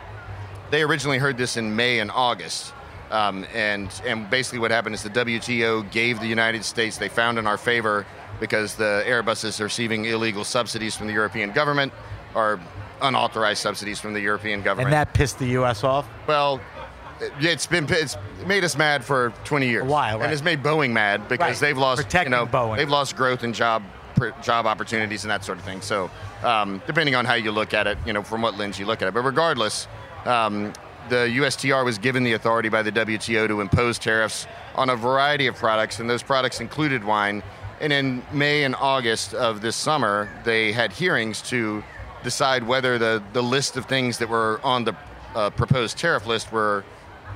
they 0.70 0.82
originally 0.82 1.18
heard 1.18 1.36
this 1.36 1.56
in 1.56 1.74
May 1.76 1.98
and 2.00 2.10
August. 2.10 2.72
Um, 3.10 3.44
and 3.54 3.90
and 4.06 4.30
basically 4.30 4.60
what 4.60 4.70
happened 4.70 4.94
is 4.94 5.02
the 5.02 5.10
WTO 5.10 5.90
gave 5.90 6.20
the 6.20 6.28
United 6.28 6.64
States 6.64 6.96
they 6.96 7.08
found 7.08 7.38
in 7.38 7.46
our 7.46 7.58
favor 7.58 8.06
because 8.38 8.76
the 8.76 9.02
Airbus 9.06 9.44
is 9.44 9.60
receiving 9.60 10.04
illegal 10.04 10.44
subsidies 10.44 10.96
from 10.96 11.08
the 11.08 11.12
European 11.12 11.50
government 11.50 11.92
or 12.34 12.60
unauthorized 13.02 13.60
subsidies 13.60 13.98
from 14.00 14.12
the 14.12 14.20
European 14.20 14.62
government. 14.62 14.86
And 14.88 14.92
that 14.92 15.12
pissed 15.12 15.40
the 15.40 15.46
U.S. 15.48 15.82
off. 15.82 16.08
Well, 16.28 16.60
it's 17.40 17.66
been 17.66 17.86
it's 17.90 18.16
made 18.46 18.62
us 18.62 18.78
mad 18.78 19.04
for 19.04 19.32
20 19.44 19.68
years. 19.68 19.84
Why? 19.88 20.12
And 20.14 20.32
it's 20.32 20.44
made 20.44 20.62
Boeing 20.62 20.92
mad 20.92 21.28
because 21.28 21.40
Right. 21.60 21.68
they've 21.68 21.78
lost 21.78 22.02
Protecting 22.02 22.32
you 22.32 22.38
know 22.38 22.46
Boeing. 22.46 22.76
they've 22.76 22.88
lost 22.88 23.16
growth 23.16 23.42
and 23.42 23.52
job 23.54 23.82
pr- 24.14 24.28
job 24.40 24.66
opportunities 24.66 25.24
and 25.24 25.32
that 25.32 25.44
sort 25.44 25.58
of 25.58 25.64
thing. 25.64 25.80
So 25.80 26.10
um, 26.44 26.80
depending 26.86 27.16
on 27.16 27.24
how 27.24 27.34
you 27.34 27.50
look 27.50 27.74
at 27.74 27.88
it, 27.88 27.98
you 28.06 28.12
know, 28.12 28.22
from 28.22 28.40
what 28.40 28.56
lens 28.56 28.78
you 28.78 28.86
look 28.86 29.02
at 29.02 29.08
it, 29.08 29.14
but 29.14 29.22
regardless. 29.22 29.88
Um, 30.24 30.72
the 31.08 31.26
USTR 31.38 31.84
was 31.84 31.98
given 31.98 32.22
the 32.22 32.34
authority 32.34 32.68
by 32.68 32.82
the 32.82 32.92
WTO 32.92 33.48
to 33.48 33.60
impose 33.60 33.98
tariffs 33.98 34.46
on 34.74 34.90
a 34.90 34.96
variety 34.96 35.46
of 35.46 35.56
products, 35.56 35.98
and 35.98 36.08
those 36.08 36.22
products 36.22 36.60
included 36.60 37.04
wine. 37.04 37.42
And 37.80 37.92
in 37.92 38.22
May 38.32 38.64
and 38.64 38.74
August 38.74 39.34
of 39.34 39.60
this 39.60 39.74
summer, 39.74 40.28
they 40.44 40.72
had 40.72 40.92
hearings 40.92 41.40
to 41.50 41.82
decide 42.22 42.66
whether 42.66 42.98
the, 42.98 43.22
the 43.32 43.42
list 43.42 43.76
of 43.76 43.86
things 43.86 44.18
that 44.18 44.28
were 44.28 44.60
on 44.62 44.84
the 44.84 44.94
uh, 45.34 45.50
proposed 45.50 45.96
tariff 45.96 46.26
list 46.26 46.52
were 46.52 46.84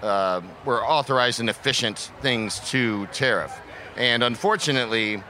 uh, 0.02 0.42
were 0.64 0.84
authorized 0.84 1.40
and 1.40 1.48
efficient 1.48 2.10
things 2.20 2.60
to 2.70 3.06
tariff. 3.06 3.58
And 3.96 4.22
unfortunately, 4.22 5.22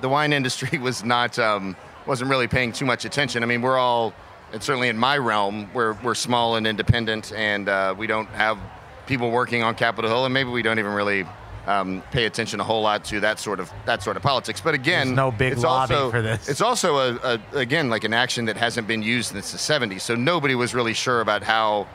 the 0.00 0.08
wine 0.08 0.32
industry 0.32 0.78
was 0.88 1.04
not 1.04 1.38
um, 1.38 1.76
wasn't 2.06 2.30
really 2.30 2.48
paying 2.48 2.72
too 2.72 2.86
much 2.86 3.04
attention. 3.04 3.42
I 3.42 3.46
mean, 3.46 3.62
we're 3.62 3.78
all, 3.78 4.14
and 4.52 4.62
certainly 4.62 4.88
in 4.88 4.98
my 4.98 5.18
realm, 5.18 5.70
we're 5.74 5.94
we're 6.02 6.14
small 6.14 6.56
and 6.56 6.66
independent, 6.66 7.32
and 7.32 7.68
uh, 7.68 7.94
we 7.96 8.06
don't 8.06 8.28
have 8.28 8.58
people 9.06 9.30
working 9.30 9.62
on 9.62 9.74
Capitol 9.74 10.10
Hill, 10.10 10.24
and 10.24 10.34
maybe 10.34 10.50
we 10.50 10.62
don't 10.62 10.78
even 10.78 10.92
really. 10.92 11.26
Um, 11.66 12.02
pay 12.10 12.24
attention 12.24 12.58
a 12.58 12.64
whole 12.64 12.80
lot 12.80 13.04
to 13.04 13.20
that 13.20 13.38
sort 13.38 13.60
of 13.60 13.70
that 13.84 14.02
sort 14.02 14.16
of 14.16 14.22
politics, 14.22 14.62
but 14.62 14.72
again, 14.74 15.08
There's 15.08 15.16
no 15.16 15.30
big 15.30 15.52
it's 15.52 15.62
lobby 15.62 15.94
also, 15.94 16.10
for 16.10 16.22
this. 16.22 16.48
It's 16.48 16.62
also 16.62 16.96
a, 16.96 17.38
a 17.52 17.58
again 17.58 17.90
like 17.90 18.02
an 18.02 18.14
action 18.14 18.46
that 18.46 18.56
hasn't 18.56 18.88
been 18.88 19.02
used 19.02 19.32
since 19.32 19.52
the 19.52 19.58
'70s, 19.58 20.00
so 20.00 20.14
nobody 20.14 20.54
was 20.54 20.74
really 20.74 20.94
sure 20.94 21.20
about 21.20 21.42
how 21.42 21.86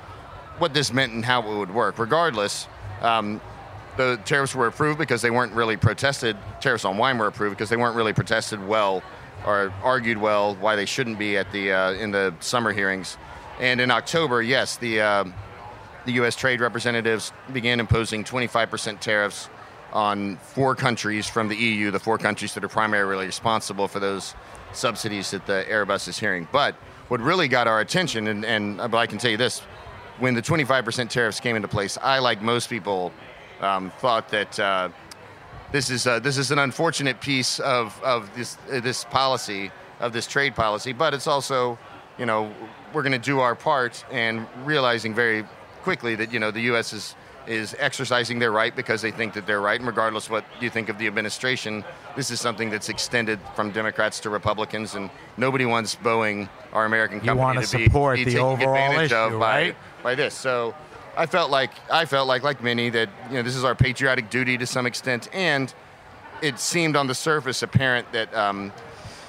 what 0.60 0.76
this 0.76 0.94
meant 0.94 1.14
and 1.14 1.26
how 1.26 1.42
it 1.42 1.58
would 1.58 1.74
work. 1.74 1.98
Regardless, 1.98 2.68
um, 3.02 3.42
the 3.98 4.20
tariffs 4.24 4.54
were 4.54 4.68
approved 4.68 5.00
because 5.00 5.24
they 5.24 5.32
weren't 5.32 5.52
really 5.54 5.78
protested. 5.78 6.38
Tariffs 6.62 6.86
on 6.86 6.98
wine 6.98 7.18
were 7.18 7.28
approved 7.28 7.58
because 7.58 7.70
they 7.70 7.78
weren't 7.78 7.96
really 7.96 8.14
protested 8.14 8.66
well 8.66 9.02
or 9.46 9.74
argued 9.84 10.18
well 10.18 10.56
why 10.56 10.76
they 10.76 10.86
shouldn't 10.86 11.20
be 11.20 11.38
at 11.38 11.52
the 11.52 11.72
uh, 11.72 11.94
in 11.94 12.12
the 12.12 12.34
summer 12.40 12.74
hearings. 12.74 13.18
And 13.60 13.80
in 13.80 13.92
October, 13.92 14.42
yes, 14.42 14.78
the 14.78 15.02
uh, 15.02 15.26
the 16.06 16.14
U.S. 16.14 16.36
trade 16.36 16.62
representatives 16.62 17.32
began 17.52 17.80
imposing 17.80 18.24
25% 18.24 19.00
tariffs 19.00 19.50
on 19.92 20.38
four 20.38 20.76
countries 20.76 21.26
from 21.28 21.48
the 21.48 21.56
EU, 21.56 21.90
the 21.90 22.00
four 22.00 22.18
countries 22.18 22.54
that 22.54 22.64
are 22.64 22.70
primarily 22.70 23.26
responsible 23.26 23.88
for 23.88 24.00
those 24.00 24.36
subsidies 24.74 25.32
that 25.32 25.46
the 25.48 25.66
Airbus 25.70 26.08
is 26.08 26.20
hearing. 26.20 26.48
But 26.52 26.76
what 27.08 27.22
really 27.22 27.48
got 27.48 27.68
our 27.68 27.80
attention, 27.80 28.28
and, 28.28 28.46
and 28.46 28.78
but 28.78 28.96
I 28.96 29.08
can 29.08 29.18
tell 29.18 29.32
you 29.32 29.38
this, 29.38 29.62
when 30.20 30.34
the 30.34 30.42
25% 30.42 31.10
tariffs 31.10 31.40
came 31.40 31.56
into 31.56 31.68
place, 31.68 31.98
I, 32.02 32.20
like 32.20 32.42
most 32.42 32.70
people, 32.70 33.12
um, 33.62 33.92
thought 34.00 34.30
that 34.30 34.60
uh, 34.60 34.90
this 35.72 35.90
is 35.90 36.08
uh, 36.08 36.20
this 36.20 36.38
is 36.38 36.52
an 36.52 36.60
unfortunate 36.60 37.20
piece 37.22 37.60
of 37.60 38.02
of 38.04 38.34
this 38.36 38.58
uh, 38.72 38.80
this 38.80 39.04
policy 39.06 39.72
of 40.00 40.14
this 40.14 40.28
trade 40.28 40.56
policy, 40.56 40.94
but 40.94 41.14
it's 41.14 41.28
also, 41.28 41.78
you 42.18 42.26
know, 42.26 42.54
we're 42.94 43.02
going 43.02 43.12
to 43.12 43.18
do 43.18 43.40
our 43.40 43.56
part 43.56 44.04
and 44.12 44.46
realizing 44.64 45.14
very 45.14 45.46
quickly 45.84 46.16
that 46.16 46.32
you 46.34 46.40
know 46.40 46.52
the 46.52 46.62
U.S. 46.62 46.94
is 46.94 47.16
is 47.48 47.76
exercising 47.78 48.40
their 48.40 48.52
right 48.52 48.76
because 48.76 49.04
they 49.04 49.12
think 49.12 49.34
that 49.34 49.46
they're 49.46 49.62
right, 49.62 49.80
and 49.80 49.88
regardless 49.88 50.30
what 50.30 50.44
you 50.60 50.70
think 50.70 50.90
of 50.90 50.98
the 50.98 51.06
administration, 51.08 51.84
this 52.16 52.32
is 52.32 52.42
something 52.42 52.72
that's 52.72 52.90
extended 52.90 53.40
from 53.56 53.72
Democrats 53.72 54.20
to 54.22 54.30
Republicans, 54.30 54.96
and 54.96 55.12
nobody 55.38 55.66
wants 55.66 55.96
Boeing, 55.96 56.50
our 56.74 56.86
American 56.86 57.22
company, 57.22 57.66
to 57.66 57.78
be, 57.78 57.86
support 57.86 58.16
be 58.16 58.24
the 58.24 58.32
taken 58.32 58.46
overall 58.46 58.76
advantage 58.76 59.14
of 59.14 59.32
issue, 59.32 59.40
by 59.40 59.62
right? 59.62 59.76
by 60.02 60.16
this. 60.16 60.34
So 60.34 60.74
I 61.18 61.26
felt 61.26 61.50
like 61.50 61.72
I 61.92 62.06
felt 62.06 62.28
like 62.28 62.44
like 62.44 62.62
many 62.62 62.90
that 62.90 63.10
you 63.30 63.36
know 63.36 63.42
this 63.42 63.56
is 63.56 63.64
our 63.64 63.76
patriotic 63.76 64.30
duty 64.30 64.58
to 64.58 64.66
some 64.66 64.86
extent, 64.86 65.30
and 65.34 65.74
it 66.42 66.60
seemed 66.60 66.96
on 66.96 67.08
the 67.08 67.16
surface 67.16 67.64
apparent 67.64 68.12
that 68.12 68.34
um, 68.34 68.74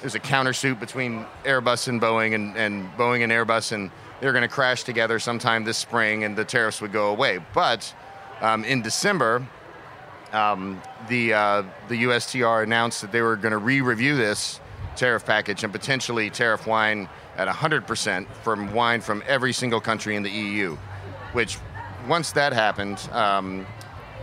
there's 0.01 0.15
a 0.15 0.19
countersuit 0.19 0.79
between 0.79 1.25
Airbus 1.43 1.87
and 1.87 2.01
Boeing, 2.01 2.35
and, 2.35 2.55
and 2.57 2.89
Boeing 2.97 3.23
and 3.23 3.31
Airbus, 3.31 3.71
and 3.71 3.89
they're 4.19 4.33
going 4.33 4.43
to 4.43 4.47
crash 4.47 4.83
together 4.83 5.17
sometime 5.19 5.63
this 5.63 5.77
spring, 5.77 6.23
and 6.23 6.35
the 6.35 6.45
tariffs 6.45 6.81
would 6.81 6.91
go 6.91 7.09
away. 7.09 7.39
But 7.53 7.93
um, 8.41 8.65
in 8.65 8.81
December, 8.81 9.47
um, 10.33 10.81
the 11.07 11.33
uh, 11.33 11.63
the 11.87 12.03
USTR 12.03 12.63
announced 12.63 13.01
that 13.01 13.11
they 13.11 13.21
were 13.21 13.35
going 13.35 13.53
to 13.53 13.57
re-review 13.57 14.15
this 14.17 14.59
tariff 14.95 15.25
package 15.25 15.63
and 15.63 15.71
potentially 15.71 16.29
tariff 16.29 16.67
wine 16.67 17.07
at 17.37 17.47
100% 17.47 18.27
from 18.43 18.73
wine 18.73 18.99
from 18.99 19.23
every 19.27 19.53
single 19.53 19.79
country 19.79 20.15
in 20.15 20.23
the 20.23 20.29
EU. 20.29 20.75
Which, 21.33 21.57
once 22.07 22.31
that 22.33 22.53
happened, 22.53 22.97
um, 23.11 23.65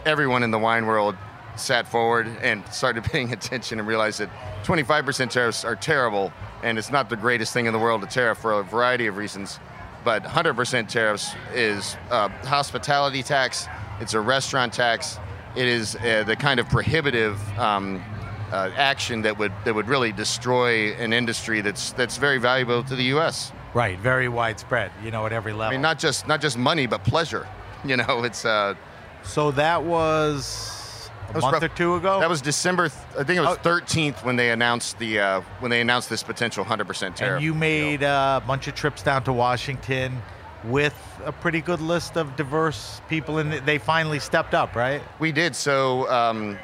everyone 0.04 0.42
in 0.42 0.50
the 0.50 0.58
wine 0.58 0.86
world 0.86 1.16
sat 1.56 1.86
forward 1.86 2.26
and 2.42 2.66
started 2.72 3.04
paying 3.12 3.32
attention 3.32 3.78
and 3.78 3.86
realized 3.86 4.20
that 4.20 4.30
25% 4.64 5.30
tariffs 5.30 5.64
are 5.64 5.76
terrible 5.76 6.32
and 6.62 6.78
it's 6.78 6.90
not 6.90 7.10
the 7.10 7.16
greatest 7.16 7.52
thing 7.52 7.66
in 7.66 7.72
the 7.72 7.78
world 7.78 8.00
to 8.00 8.06
tariff 8.06 8.38
for 8.38 8.54
a 8.54 8.62
variety 8.62 9.06
of 9.06 9.16
reasons. 9.16 9.58
But 10.02 10.24
100% 10.24 10.88
tariffs 10.88 11.34
is 11.52 11.96
a 12.10 12.28
hospitality 12.46 13.22
tax, 13.22 13.66
it's 14.00 14.14
a 14.14 14.20
restaurant 14.20 14.72
tax, 14.72 15.18
it 15.56 15.66
is 15.66 15.96
uh, 15.96 16.24
the 16.26 16.36
kind 16.36 16.58
of 16.58 16.68
prohibitive 16.68 17.38
um, 17.58 18.02
uh, 18.50 18.70
action 18.76 19.22
that 19.22 19.38
would 19.38 19.52
that 19.64 19.74
would 19.74 19.88
really 19.88 20.12
destroy 20.12 20.92
an 20.94 21.12
industry 21.12 21.60
that's 21.60 21.92
that's 21.92 22.18
very 22.18 22.38
valuable 22.38 22.82
to 22.84 22.94
the 22.94 23.04
U.S. 23.04 23.52
Right, 23.72 23.98
very 23.98 24.28
widespread. 24.28 24.92
You 25.02 25.10
know, 25.10 25.26
at 25.26 25.32
every 25.32 25.52
level. 25.52 25.68
I 25.68 25.70
mean, 25.72 25.82
not 25.82 25.98
just 25.98 26.28
not 26.28 26.40
just 26.40 26.58
money, 26.58 26.86
but 26.86 27.04
pleasure. 27.04 27.46
You 27.88 27.96
know, 27.98 28.24
it's 28.24 28.44
uh, 28.44 28.74
so 29.22 29.50
that 29.52 29.82
was 29.84 31.10
a 31.30 31.32
was 31.34 31.42
month 31.42 31.54
rough. 31.54 31.62
or 31.62 31.68
two 31.68 31.94
ago. 31.96 32.20
that 32.20 32.28
was 32.28 32.40
December. 32.40 32.88
th- 32.88 33.00
I 33.18 33.24
think 33.24 33.38
it 33.38 33.40
was 33.40 33.58
Oh. 33.58 33.68
13th 33.68 34.24
when 34.24 34.36
they 34.36 34.50
announced 34.50 34.98
the 34.98 35.20
uh, 35.20 35.40
when 35.60 35.70
they 35.70 35.80
announced 35.80 36.08
this 36.10 36.22
potential 36.22 36.64
100% 36.64 37.14
tariff. 37.14 37.36
and 37.36 37.42
you 37.44 37.54
made 37.54 38.02
uh, 38.02 38.40
a 38.42 38.46
bunch 38.46 38.68
of 38.68 38.74
trips 38.74 39.02
down 39.02 39.22
to 39.24 39.32
Washington 39.32 40.22
with 40.64 40.94
a 41.26 41.32
pretty 41.32 41.60
good 41.60 41.80
list 41.82 42.16
of 42.16 42.36
diverse 42.36 43.02
people, 43.08 43.36
and 43.38 43.52
they 43.66 43.76
finally 43.78 44.18
stepped 44.18 44.54
up, 44.54 44.74
right? 44.74 45.02
We 45.18 45.30
did. 45.30 45.54
So 45.54 46.10
um, 46.10 46.56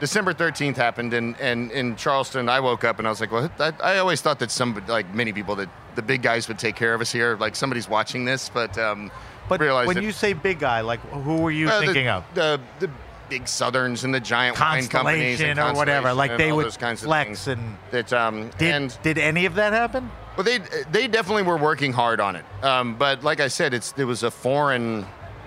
December 0.00 0.34
13th 0.34 0.74
happened, 0.76 1.14
and, 1.14 1.38
and 1.40 1.70
in 1.70 1.94
Charleston, 1.94 2.48
I 2.48 2.58
woke 2.58 2.82
up 2.82 2.98
and 2.98 3.06
I 3.06 3.10
was 3.10 3.20
like, 3.20 3.30
well, 3.30 3.48
I, 3.60 3.72
I 3.84 3.98
always 3.98 4.20
thought 4.20 4.40
that 4.40 4.50
some, 4.50 4.82
like 4.88 5.14
many 5.14 5.32
people, 5.32 5.54
that 5.56 5.68
the 5.94 6.02
big 6.02 6.22
guys 6.22 6.48
would 6.48 6.58
take 6.58 6.74
care 6.74 6.92
of 6.92 7.00
us 7.00 7.12
here. 7.12 7.36
Like 7.36 7.54
somebody's 7.54 7.88
watching 7.88 8.24
this, 8.24 8.48
but 8.48 8.76
um, 8.78 9.12
But 9.48 9.60
when 9.60 9.96
that- 9.96 10.02
you 10.02 10.12
say 10.12 10.32
big 10.32 10.58
guy, 10.58 10.80
like 10.80 11.00
who 11.10 11.36
were 11.36 11.50
you 11.50 11.66
the- 11.66 11.80
thinking 11.80 12.08
of? 12.08 12.24
The, 12.34 12.60
the 12.80 12.90
big 13.28 13.48
Southerns 13.48 14.04
and 14.04 14.14
the 14.14 14.20
giant 14.20 14.58
wine 14.58 14.86
companies 14.86 15.40
and 15.40 15.58
or 15.58 15.74
whatever. 15.74 16.12
Like 16.14 16.36
they 16.36 16.50
all 16.50 16.58
would 16.58 16.66
those 16.66 16.76
kinds 16.76 17.02
flex 17.02 17.44
things. 17.44 17.48
and 17.48 17.76
that 17.90 18.12
um, 18.12 18.50
did 18.58 18.74
and 18.74 18.98
did 19.02 19.18
any 19.18 19.46
of 19.46 19.54
that 19.56 19.72
happen? 19.72 20.10
well, 20.36 20.44
they 20.44 20.58
they 20.90 21.08
definitely 21.08 21.42
were 21.42 21.56
working 21.56 21.92
hard 21.92 22.20
on 22.20 22.36
it. 22.36 22.44
Um, 22.62 22.96
but 22.96 23.24
like 23.24 23.40
I 23.40 23.48
said, 23.48 23.74
it's 23.74 23.94
it 23.96 24.04
was 24.04 24.22
a 24.22 24.30
foreign. 24.30 25.06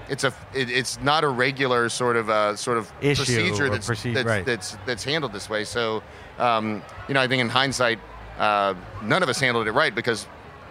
It's 0.10 0.24
a 0.24 0.34
it, 0.54 0.70
it's 0.72 1.00
not 1.02 1.24
a 1.24 1.30
regular 1.30 1.88
sort 1.90 2.16
of 2.16 2.30
uh, 2.30 2.56
sort 2.56 2.78
of 2.78 2.92
Issue 3.02 3.24
procedure 3.24 3.70
that's 3.70 3.88
proce- 3.88 4.14
that's, 4.14 4.26
right. 4.28 4.46
that's 4.46 4.78
that's 4.86 5.04
handled 5.04 5.34
this 5.34 5.50
way. 5.50 5.64
So 5.64 6.02
um, 6.40 6.82
you 7.08 7.14
know, 7.14 7.22
I 7.22 7.28
think 7.28 7.42
in 7.42 7.50
hindsight, 7.50 8.00
uh, 8.40 8.74
none 9.04 9.22
of 9.24 9.30
us 9.30 9.40
handled 9.40 9.68
it 9.68 9.72
right 9.72 9.94
because 9.94 10.26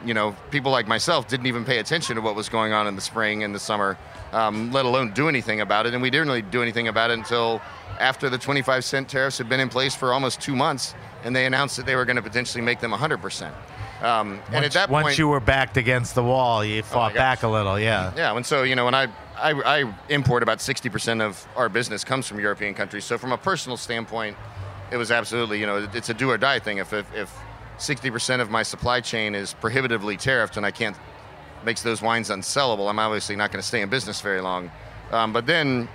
you 0.04 0.14
know 0.14 0.34
people 0.50 0.72
like 0.72 0.86
myself 0.86 1.28
didn't 1.28 1.46
even 1.46 1.64
pay 1.64 1.78
attention 1.78 2.16
to 2.16 2.22
what 2.22 2.34
was 2.34 2.48
going 2.48 2.72
on 2.72 2.86
in 2.86 2.94
the 2.94 3.00
spring 3.00 3.42
and 3.42 3.54
the 3.54 3.58
summer, 3.58 3.98
um, 4.32 4.72
let 4.72 4.84
alone 4.84 5.12
do 5.12 5.28
anything 5.28 5.60
about 5.60 5.86
it. 5.86 5.94
And 5.94 6.02
we 6.02 6.10
didn't 6.10 6.28
really 6.28 6.42
do 6.42 6.62
anything 6.62 6.88
about 6.88 7.10
it 7.10 7.18
until 7.18 7.60
after 7.98 8.30
the 8.30 8.38
25 8.38 8.84
cent 8.84 9.08
tariffs 9.08 9.38
had 9.38 9.48
been 9.48 9.60
in 9.60 9.68
place 9.68 9.94
for 9.94 10.12
almost 10.12 10.40
two 10.40 10.54
months, 10.54 10.94
and 11.24 11.34
they 11.34 11.46
announced 11.46 11.76
that 11.76 11.86
they 11.86 11.96
were 11.96 12.04
going 12.04 12.16
to 12.16 12.22
potentially 12.22 12.62
make 12.62 12.80
them 12.80 12.90
100 12.90 13.20
percent. 13.20 13.54
Um, 14.02 14.40
and 14.52 14.64
at 14.64 14.72
that 14.72 14.88
point, 14.88 15.04
once 15.04 15.18
you 15.18 15.26
were 15.26 15.40
backed 15.40 15.76
against 15.76 16.14
the 16.14 16.22
wall, 16.22 16.64
you 16.64 16.82
fought 16.82 17.14
gosh. 17.14 17.18
back 17.18 17.42
a 17.42 17.48
little. 17.48 17.80
Yeah. 17.80 18.12
yeah, 18.16 18.36
and 18.36 18.46
so 18.46 18.62
you 18.62 18.76
know, 18.76 18.84
when 18.84 18.94
I 18.94 19.08
I, 19.36 19.80
I 19.80 19.94
import 20.08 20.42
about 20.42 20.60
sixty 20.60 20.88
percent 20.88 21.20
of 21.20 21.46
our 21.56 21.68
business 21.68 22.04
comes 22.04 22.28
from 22.28 22.38
European 22.38 22.74
countries. 22.74 23.04
So 23.04 23.18
from 23.18 23.32
a 23.32 23.38
personal 23.38 23.76
standpoint, 23.76 24.36
it 24.92 24.96
was 24.96 25.10
absolutely 25.10 25.58
you 25.58 25.66
know 25.66 25.88
it's 25.92 26.10
a 26.10 26.14
do 26.14 26.30
or 26.30 26.38
die 26.38 26.60
thing. 26.60 26.78
If 26.78 26.92
if, 26.92 27.12
if 27.14 27.36
60% 27.78 28.40
of 28.40 28.50
my 28.50 28.62
supply 28.62 29.00
chain 29.00 29.34
is 29.34 29.54
prohibitively 29.54 30.16
tariffed 30.16 30.56
and 30.56 30.66
I 30.66 30.70
can't 30.70 30.96
makes 31.64 31.82
those 31.82 32.02
wines 32.02 32.30
unsellable, 32.30 32.88
I'm 32.88 32.98
obviously 32.98 33.36
not 33.36 33.50
going 33.50 33.60
to 33.60 33.66
stay 33.66 33.82
in 33.82 33.88
business 33.88 34.20
very 34.20 34.40
long. 34.40 34.70
Um, 35.10 35.32
but 35.32 35.46
then 35.46 35.88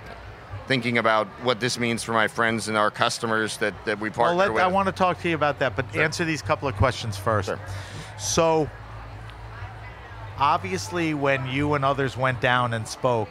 thinking 0.66 0.98
about 0.98 1.26
what 1.42 1.60
this 1.60 1.78
means 1.78 2.02
for 2.02 2.12
my 2.12 2.28
friends 2.28 2.68
and 2.68 2.76
our 2.76 2.90
customers 2.90 3.58
that, 3.58 3.74
that 3.84 4.00
we 4.00 4.10
partner 4.10 4.36
well, 4.36 4.46
let, 4.46 4.54
with. 4.54 4.62
I 4.62 4.66
want 4.66 4.86
to 4.86 4.92
talk 4.92 5.20
to 5.22 5.28
you 5.28 5.34
about 5.34 5.58
that, 5.58 5.76
but 5.76 5.86
Sure. 5.92 6.02
answer 6.02 6.24
these 6.24 6.42
couple 6.42 6.68
of 6.68 6.76
questions 6.76 7.16
first. 7.16 7.48
Sure. 7.48 7.60
So, 8.18 8.68
obviously, 10.38 11.14
when 11.14 11.46
you 11.46 11.74
and 11.74 11.84
others 11.84 12.16
went 12.16 12.40
down 12.40 12.74
and 12.74 12.86
spoke, 12.88 13.28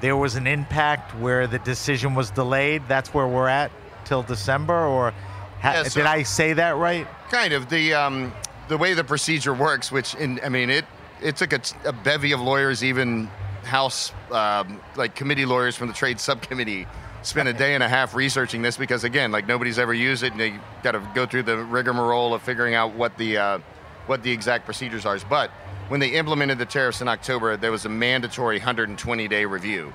there 0.00 0.16
was 0.16 0.36
an 0.36 0.46
impact 0.46 1.14
where 1.16 1.46
the 1.46 1.58
decision 1.60 2.14
was 2.14 2.30
delayed. 2.30 2.82
That's 2.86 3.12
where 3.14 3.26
we're 3.26 3.48
at 3.48 3.70
till 4.04 4.22
December, 4.22 4.86
or 4.86 5.12
ha- 5.60 5.72
Yeah, 5.72 5.82
so- 5.84 6.00
did 6.00 6.06
I 6.06 6.22
say 6.22 6.52
that 6.54 6.76
right? 6.76 7.06
kind 7.30 7.52
of 7.52 7.68
the 7.68 7.92
um, 7.94 8.32
the 8.68 8.76
way 8.78 8.94
the 8.94 9.04
procedure 9.04 9.52
works, 9.54 9.92
which 9.92 10.14
in, 10.14 10.40
I 10.44 10.48
mean 10.48 10.70
it 10.70 10.84
it 11.20 11.36
took 11.36 11.52
a, 11.52 11.60
a 11.84 11.92
bevy 11.92 12.32
of 12.32 12.40
lawyers, 12.40 12.82
even 12.84 13.30
House 13.64 14.12
um, 14.30 14.80
like 14.96 15.14
committee 15.14 15.44
lawyers 15.44 15.76
from 15.76 15.88
the 15.88 15.94
trade 15.94 16.18
subcommittee, 16.20 16.86
spent 17.22 17.48
a 17.48 17.52
day 17.52 17.74
and 17.74 17.82
a 17.82 17.88
half 17.88 18.14
researching 18.14 18.62
this 18.62 18.76
because 18.78 19.04
again, 19.04 19.30
like 19.32 19.46
nobody's 19.46 19.78
ever 19.78 19.92
used 19.92 20.22
it, 20.22 20.32
and 20.32 20.40
they 20.40 20.54
got 20.82 20.92
to 20.92 21.02
go 21.14 21.26
through 21.26 21.42
the 21.42 21.58
rigmarole 21.58 22.32
of 22.34 22.40
figuring 22.42 22.74
out 22.74 22.94
what 22.94 23.16
the 23.18 23.36
uh, 23.36 23.58
what 24.06 24.22
the 24.22 24.30
exact 24.32 24.64
procedures 24.64 25.04
are. 25.04 25.18
But 25.28 25.50
when 25.88 26.00
they 26.00 26.10
implemented 26.10 26.58
the 26.58 26.64
tariffs 26.66 27.00
in 27.02 27.08
October, 27.08 27.56
there 27.58 27.72
was 27.72 27.84
a 27.84 27.88
mandatory 27.90 28.56
120 28.56 29.28
day 29.28 29.44
review. 29.44 29.92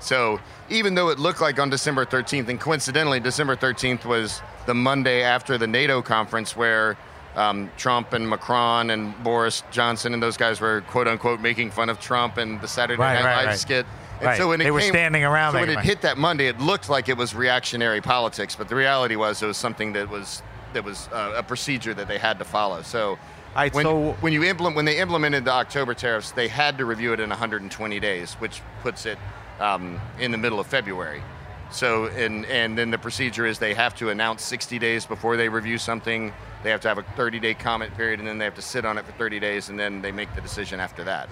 So 0.00 0.40
even 0.70 0.94
though 0.94 1.08
it 1.08 1.18
looked 1.18 1.40
like 1.40 1.58
on 1.58 1.70
December 1.70 2.04
13th, 2.06 2.48
and 2.48 2.60
coincidentally, 2.60 3.20
December 3.20 3.56
13th 3.56 4.04
was 4.04 4.40
the 4.66 4.74
Monday 4.74 5.22
after 5.22 5.58
the 5.58 5.66
NATO 5.66 6.02
conference 6.02 6.56
where 6.56 6.96
um, 7.36 7.70
Trump 7.76 8.12
and 8.12 8.28
Macron 8.28 8.90
and 8.90 9.14
Boris 9.22 9.62
Johnson 9.70 10.12
and 10.14 10.22
those 10.22 10.36
guys 10.36 10.60
were 10.60 10.80
quote 10.82 11.06
unquote 11.08 11.40
making 11.40 11.70
fun 11.70 11.88
of 11.88 12.00
Trump 12.00 12.36
and 12.36 12.60
the 12.60 12.68
Saturday 12.68 13.00
Right, 13.00 13.14
Night 13.14 13.24
right, 13.24 13.36
Live 13.38 13.46
right. 13.46 13.58
skit. 13.58 13.86
And 14.18 14.26
Right. 14.26 14.36
so 14.38 14.48
when 14.48 14.60
it 14.60 14.64
They 14.64 14.70
were 14.72 14.80
came- 14.80 14.90
standing 14.92 15.22
around 15.24 15.52
So 15.52 15.60
when 15.60 15.70
it 15.70 15.78
hit 15.80 16.00
that 16.00 16.18
Monday, 16.18 16.48
it 16.48 16.58
looked 16.60 16.88
like 16.88 17.08
it 17.08 17.16
was 17.16 17.34
reactionary 17.36 18.00
politics, 18.00 18.56
but 18.56 18.68
the 18.68 18.74
reality 18.74 19.14
was 19.14 19.40
it 19.42 19.46
was 19.46 19.56
something 19.56 19.92
that 19.92 20.08
was 20.08 20.42
that 20.74 20.84
was 20.84 21.08
uh, 21.12 21.32
a 21.36 21.42
procedure 21.42 21.94
that 21.94 22.08
they 22.08 22.18
had 22.18 22.38
to 22.38 22.44
follow. 22.44 22.82
So. 22.82 23.18
when, 23.54 23.72
so- 23.84 24.12
when 24.20 24.32
you 24.32 24.42
implement 24.44 24.76
when 24.76 24.84
they 24.84 24.98
implemented 24.98 25.44
the 25.44 25.52
October 25.52 25.94
tariffs, 25.94 26.32
they 26.32 26.48
had 26.48 26.76
to 26.78 26.84
review 26.84 27.12
it 27.12 27.20
in 27.20 27.30
120 27.30 28.00
days, 28.00 28.34
which 28.34 28.60
puts 28.82 29.06
it 29.06 29.18
um, 29.60 30.00
in 30.18 30.30
the 30.30 30.38
middle 30.38 30.60
of 30.60 30.66
February. 30.66 31.22
So 31.70 32.06
and 32.06 32.46
and 32.46 32.78
then 32.78 32.90
the 32.90 32.98
procedure 32.98 33.44
is 33.44 33.58
they 33.58 33.74
have 33.74 33.94
to 33.96 34.08
announce 34.08 34.42
60 34.44 34.78
days 34.78 35.04
before 35.04 35.36
they 35.36 35.48
review 35.48 35.76
something. 35.76 36.32
They 36.62 36.70
have 36.70 36.80
to 36.80 36.88
have 36.88 36.98
a 36.98 37.02
30-day 37.02 37.54
comment 37.54 37.94
period, 37.96 38.18
and 38.20 38.26
then 38.28 38.38
they 38.38 38.44
have 38.46 38.54
to 38.54 38.62
sit 38.62 38.84
on 38.84 38.96
it 38.98 39.04
for 39.04 39.12
30 39.12 39.38
days, 39.38 39.68
and 39.68 39.78
then 39.78 40.00
they 40.02 40.10
make 40.10 40.34
the 40.34 40.40
decision 40.40 40.80
after 40.80 41.04
that. 41.04 41.28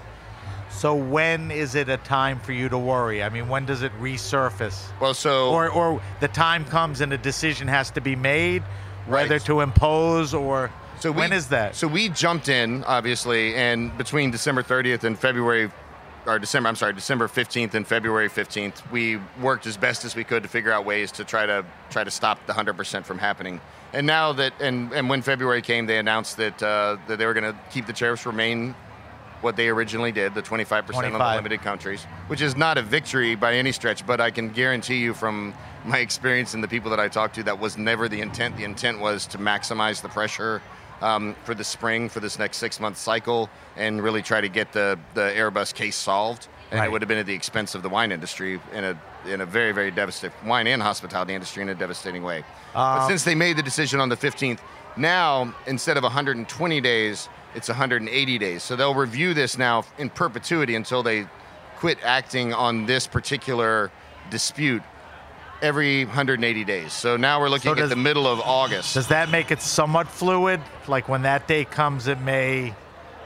So 0.70 0.94
when 0.94 1.50
is 1.50 1.74
it 1.74 1.88
a 1.88 1.96
time 1.96 2.38
for 2.38 2.52
you 2.52 2.68
to 2.68 2.76
worry? 2.78 3.22
I 3.22 3.28
mean, 3.30 3.48
when 3.48 3.64
does 3.64 3.82
it 3.82 3.92
resurface? 3.98 4.84
Well, 5.00 5.14
so 5.14 5.50
Or, 5.50 5.70
or 5.70 6.02
the 6.20 6.28
time 6.28 6.64
comes 6.66 7.00
and 7.00 7.12
a 7.12 7.18
decision 7.18 7.66
has 7.66 7.90
to 7.92 8.00
be 8.00 8.14
made, 8.14 8.62
whether 9.06 9.34
Right. 9.36 9.44
to 9.46 9.62
impose 9.62 10.34
or. 10.34 10.70
So 11.00 11.10
we, 11.12 11.18
when 11.18 11.32
is 11.32 11.48
that? 11.48 11.76
So 11.76 11.88
we 11.88 12.08
jumped 12.10 12.48
in, 12.48 12.84
obviously, 12.84 13.54
and 13.54 13.96
between 13.96 14.30
December 14.30 14.62
30th 14.62 15.04
and 15.04 15.18
February, 15.18 15.70
or 16.26 16.38
December, 16.38 16.68
I'm 16.68 16.76
sorry, 16.76 16.92
December 16.92 17.28
15th 17.28 17.74
and 17.74 17.86
February 17.86 18.28
15th, 18.28 18.90
we 18.90 19.18
worked 19.40 19.66
as 19.66 19.76
best 19.76 20.04
as 20.04 20.16
we 20.16 20.24
could 20.24 20.42
to 20.42 20.48
figure 20.48 20.72
out 20.72 20.84
ways 20.84 21.12
to 21.12 21.24
try 21.24 21.46
to 21.46 21.64
try 21.90 22.04
to 22.04 22.10
stop 22.10 22.44
the 22.46 22.52
100% 22.52 23.04
from 23.04 23.18
happening. 23.18 23.60
And 23.92 24.06
now 24.06 24.32
that, 24.32 24.52
and, 24.60 24.92
and 24.92 25.08
when 25.08 25.22
February 25.22 25.62
came, 25.62 25.86
they 25.86 25.98
announced 25.98 26.36
that 26.38 26.62
uh, 26.62 26.96
that 27.08 27.18
they 27.18 27.26
were 27.26 27.34
going 27.34 27.52
to 27.52 27.58
keep 27.70 27.86
the 27.86 27.92
tariffs 27.92 28.26
remain 28.26 28.74
what 29.42 29.54
they 29.54 29.68
originally 29.68 30.12
did, 30.12 30.34
the 30.34 30.42
25% 30.42 30.94
on 30.94 31.12
the 31.12 31.18
limited 31.18 31.60
countries, 31.60 32.04
which 32.26 32.40
is 32.40 32.56
not 32.56 32.78
a 32.78 32.82
victory 32.82 33.34
by 33.34 33.54
any 33.54 33.70
stretch, 33.70 34.04
but 34.06 34.20
I 34.20 34.30
can 34.30 34.48
guarantee 34.48 34.96
you 34.96 35.12
from 35.12 35.54
my 35.84 35.98
experience 35.98 36.54
and 36.54 36.64
the 36.64 36.68
people 36.68 36.90
that 36.90 36.98
I 36.98 37.08
talked 37.08 37.34
to, 37.36 37.42
that 37.44 37.60
was 37.60 37.76
never 37.76 38.08
the 38.08 38.22
intent. 38.22 38.56
The 38.56 38.64
intent 38.64 38.98
was 38.98 39.26
to 39.26 39.38
maximize 39.38 40.00
the 40.00 40.08
pressure 40.08 40.62
um, 41.02 41.34
for 41.44 41.54
the 41.54 41.64
spring, 41.64 42.08
for 42.08 42.20
this 42.20 42.38
next 42.38 42.56
six 42.58 42.80
month 42.80 42.96
cycle, 42.96 43.48
and 43.76 44.02
really 44.02 44.22
try 44.22 44.40
to 44.40 44.48
get 44.48 44.72
the, 44.72 44.98
the 45.14 45.20
Airbus 45.36 45.74
case 45.74 45.96
solved. 45.96 46.48
And 46.70 46.80
Right. 46.80 46.86
it 46.86 46.92
would 46.92 47.00
have 47.02 47.08
been 47.08 47.18
at 47.18 47.26
the 47.26 47.34
expense 47.34 47.76
of 47.76 47.82
the 47.82 47.88
wine 47.88 48.10
industry 48.10 48.60
in 48.72 48.82
a 48.84 48.98
in 49.28 49.40
a 49.40 49.46
very 49.46 49.70
very 49.72 49.90
devastating 49.92 50.36
wine 50.48 50.66
and 50.66 50.82
hospitality 50.82 51.32
industry 51.34 51.62
in 51.62 51.68
a 51.68 51.74
devastating 51.76 52.22
way. 52.24 52.42
but 52.74 53.02
Um, 53.02 53.08
since 53.08 53.22
they 53.22 53.36
made 53.36 53.56
the 53.56 53.62
decision 53.62 54.00
on 54.00 54.08
the 54.08 54.16
15th, 54.16 54.58
now 54.96 55.54
instead 55.66 55.96
of 55.96 56.02
120 56.02 56.80
days, 56.80 57.28
it's 57.54 57.68
180 57.68 58.38
days. 58.38 58.62
So 58.64 58.74
they'll 58.74 58.94
review 58.94 59.32
this 59.32 59.56
now 59.58 59.84
in 59.98 60.10
perpetuity 60.10 60.74
until 60.74 61.02
they 61.04 61.26
quit 61.76 61.98
acting 62.02 62.52
on 62.52 62.86
this 62.86 63.06
particular 63.06 63.90
dispute 64.30 64.82
every 65.62 66.04
180 66.04 66.64
days. 66.64 66.92
So 66.92 67.16
now 67.16 67.40
we're 67.40 67.48
looking 67.48 67.74
does- 67.74 67.84
at 67.84 67.88
the 67.90 67.96
middle 67.96 68.26
of 68.26 68.40
August. 68.40 68.94
Does 68.94 69.08
that 69.08 69.30
make 69.30 69.50
it 69.50 69.60
somewhat 69.62 70.08
fluid? 70.08 70.60
Like 70.88 71.08
when 71.08 71.22
that 71.22 71.46
day 71.46 71.64
comes, 71.64 72.06
it 72.06 72.20
may. 72.20 72.74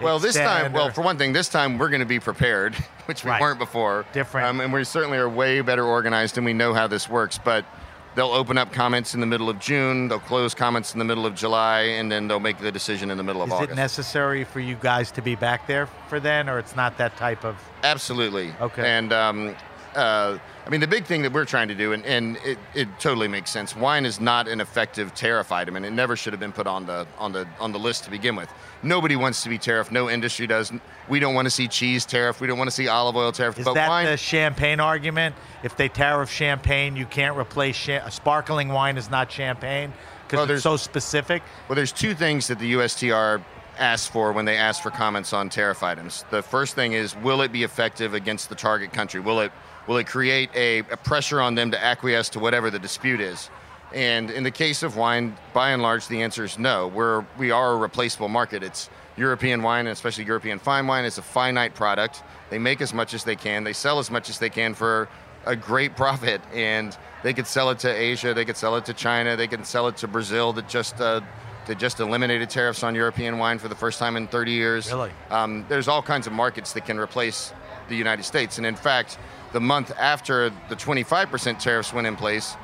Well, 0.00 0.18
this 0.18 0.34
time, 0.34 0.46
extend 0.66 0.74
well, 0.74 0.90
for 0.90 1.02
one 1.02 1.18
thing, 1.18 1.34
this 1.34 1.48
time 1.50 1.76
we're 1.76 1.90
going 1.90 2.00
to 2.00 2.06
be 2.06 2.20
prepared, 2.20 2.74
which 3.04 3.22
we 3.24 3.30
Right. 3.30 3.40
weren't 3.40 3.58
before. 3.58 4.06
Different. 4.14 4.46
Um, 4.48 4.60
and 4.60 4.72
we 4.72 4.82
certainly 4.84 5.18
are 5.18 5.28
way 5.28 5.60
better 5.60 5.84
organized 5.84 6.38
and 6.38 6.46
we 6.46 6.54
know 6.54 6.72
how 6.72 6.86
this 6.86 7.06
works. 7.08 7.36
But 7.36 7.66
they'll 8.14 8.32
open 8.32 8.56
up 8.56 8.72
comments 8.72 9.12
in 9.14 9.20
the 9.20 9.26
middle 9.26 9.50
of 9.50 9.58
June, 9.58 10.08
they'll 10.08 10.18
close 10.18 10.54
comments 10.54 10.94
in 10.94 10.98
the 10.98 11.04
middle 11.04 11.26
of 11.26 11.34
July, 11.34 11.80
and 11.82 12.10
then 12.10 12.28
they'll 12.28 12.40
make 12.40 12.58
the 12.58 12.72
decision 12.72 13.10
in 13.10 13.18
the 13.18 13.22
middle 13.22 13.42
of 13.42 13.48
is 13.50 13.52
August. 13.52 13.70
Is 13.72 13.76
it 13.76 13.80
necessary 13.80 14.44
for 14.44 14.58
you 14.60 14.74
guys 14.76 15.10
to 15.12 15.22
be 15.22 15.34
back 15.34 15.66
there 15.66 15.86
for 16.08 16.18
then, 16.18 16.48
or 16.48 16.58
it's 16.58 16.74
not 16.74 16.96
that 16.98 17.16
type 17.18 17.44
of? 17.44 17.56
Absolutely. 17.84 18.52
Okay. 18.60 18.82
And 18.88 19.12
um, 19.12 19.54
uh, 19.94 20.38
I 20.66 20.70
mean, 20.70 20.80
the 20.80 20.86
big 20.86 21.04
thing 21.04 21.22
that 21.22 21.32
we're 21.32 21.44
trying 21.44 21.68
to 21.68 21.74
do, 21.74 21.92
and, 21.92 22.04
and 22.04 22.36
it, 22.44 22.58
it 22.74 22.88
totally 23.00 23.28
makes 23.28 23.50
sense. 23.50 23.74
Wine 23.74 24.04
is 24.04 24.20
not 24.20 24.46
an 24.46 24.60
effective 24.60 25.14
tariff 25.14 25.52
item, 25.52 25.76
and 25.76 25.84
it 25.84 25.90
never 25.90 26.16
should 26.16 26.32
have 26.32 26.40
been 26.40 26.52
put 26.52 26.66
on 26.66 26.86
the 26.86 27.06
on 27.18 27.32
the 27.32 27.46
on 27.58 27.72
the 27.72 27.78
list 27.78 28.04
to 28.04 28.10
begin 28.10 28.36
with. 28.36 28.48
Nobody 28.82 29.16
wants 29.16 29.42
to 29.42 29.48
be 29.48 29.58
tariffed. 29.58 29.90
No 29.90 30.08
industry 30.08 30.46
does. 30.46 30.72
We 31.08 31.18
don't 31.18 31.34
want 31.34 31.46
to 31.46 31.50
see 31.50 31.66
cheese 31.66 32.06
tariff. 32.06 32.40
We 32.40 32.46
don't 32.46 32.58
want 32.58 32.68
to 32.68 32.74
see 32.74 32.88
olive 32.88 33.16
oil 33.16 33.32
tariff. 33.32 33.58
Is 33.58 33.64
but 33.64 33.74
that 33.74 33.88
wine, 33.88 34.06
the 34.06 34.16
champagne 34.16 34.80
argument? 34.80 35.34
If 35.62 35.76
they 35.76 35.88
tariff 35.88 36.30
champagne, 36.30 36.96
you 36.96 37.06
can't 37.06 37.36
replace 37.36 37.76
cha- 37.76 38.08
sparkling 38.08 38.68
wine 38.68 38.96
is 38.96 39.10
not 39.10 39.30
champagne 39.30 39.92
because 40.26 40.46
Well, 40.48 40.54
it's 40.54 40.62
so 40.62 40.76
specific. 40.76 41.42
Well, 41.68 41.76
there's 41.76 41.92
two 41.92 42.14
things 42.14 42.46
that 42.46 42.58
the 42.58 42.74
USTR 42.74 43.42
asked 43.78 44.12
for 44.12 44.32
when 44.32 44.44
they 44.44 44.56
asked 44.56 44.82
for 44.82 44.90
comments 44.90 45.32
on 45.32 45.48
tariff 45.48 45.82
items. 45.82 46.24
The 46.30 46.42
first 46.42 46.74
thing 46.74 46.92
is, 46.92 47.16
will 47.16 47.40
it 47.42 47.50
be 47.50 47.64
effective 47.64 48.14
against 48.14 48.48
the 48.48 48.54
target 48.54 48.92
country? 48.92 49.20
Will 49.20 49.40
it 49.40 49.52
will 49.90 49.96
it 49.96 50.06
create 50.06 50.48
a, 50.54 50.78
a 50.78 50.96
pressure 50.96 51.40
on 51.40 51.56
them 51.56 51.72
to 51.72 51.84
acquiesce 51.84 52.28
to 52.28 52.38
whatever 52.38 52.70
the 52.70 52.78
dispute 52.78 53.20
is? 53.20 53.50
And 53.92 54.30
in 54.30 54.44
the 54.44 54.50
case 54.52 54.84
of 54.84 54.96
wine, 54.96 55.36
by 55.52 55.70
and 55.70 55.82
large, 55.82 56.06
the 56.06 56.22
answer 56.22 56.44
is 56.44 56.60
no. 56.60 56.86
We're 56.86 57.24
we 57.36 57.50
are 57.50 57.72
a 57.72 57.76
replaceable 57.76 58.28
market. 58.28 58.62
It's 58.62 58.88
European 59.16 59.64
wine, 59.64 59.86
and 59.86 59.92
especially 59.92 60.26
European 60.26 60.60
fine 60.60 60.86
wine, 60.86 61.04
is 61.04 61.18
a 61.18 61.22
finite 61.22 61.74
product. 61.74 62.22
They 62.50 62.58
make 62.58 62.80
as 62.80 62.94
much 62.94 63.14
as 63.14 63.24
they 63.24 63.34
can. 63.34 63.64
They 63.64 63.72
sell 63.72 63.98
as 63.98 64.12
much 64.12 64.30
as 64.30 64.38
they 64.38 64.48
can 64.48 64.74
for 64.74 65.08
a 65.44 65.56
great 65.56 65.96
profit, 65.96 66.40
and 66.54 66.96
they 67.24 67.32
could 67.32 67.48
sell 67.48 67.70
it 67.70 67.80
to 67.80 67.90
Asia. 67.92 68.32
They 68.32 68.44
could 68.44 68.56
sell 68.56 68.76
it 68.76 68.84
to 68.84 68.94
China. 68.94 69.34
They 69.34 69.48
can 69.48 69.64
sell 69.64 69.88
it 69.88 69.96
to 69.96 70.06
Brazil 70.06 70.52
that 70.52 70.68
just 70.68 71.00
uh, 71.00 71.20
that 71.66 71.78
just 71.80 71.98
eliminated 71.98 72.48
tariffs 72.48 72.84
on 72.84 72.94
European 72.94 73.38
wine 73.38 73.58
for 73.58 73.66
the 73.66 73.74
first 73.74 73.98
time 73.98 74.16
in 74.16 74.28
30 74.28 74.52
years. 74.52 74.92
Really? 74.92 75.10
Um, 75.30 75.64
there's 75.68 75.88
all 75.88 76.02
kinds 76.02 76.28
of 76.28 76.32
markets 76.32 76.74
that 76.74 76.86
can 76.86 76.96
replace 76.96 77.52
the 77.90 77.96
United 77.96 78.22
States, 78.22 78.56
and 78.56 78.66
in 78.66 78.76
fact, 78.76 79.18
the 79.52 79.60
month 79.60 79.92
after 79.98 80.50
the 80.68 80.76
25% 80.76 81.58
tariffs 81.58 81.92
went 81.92 82.06
in 82.06 82.16
place, 82.16 82.56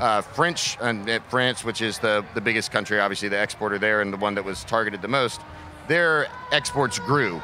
uh, 0.00 0.22
French 0.22 0.78
and 0.80 1.08
uh, 1.08 1.20
France, 1.28 1.62
which 1.62 1.82
is 1.82 1.98
the 1.98 2.24
the 2.34 2.40
biggest 2.40 2.72
country, 2.72 2.98
obviously 2.98 3.28
the 3.28 3.40
exporter 3.40 3.78
there, 3.78 4.00
and 4.00 4.12
the 4.12 4.16
one 4.16 4.34
that 4.34 4.44
was 4.44 4.64
targeted 4.64 5.02
the 5.02 5.08
most, 5.08 5.40
their 5.86 6.26
exports 6.50 6.98
grew. 6.98 7.40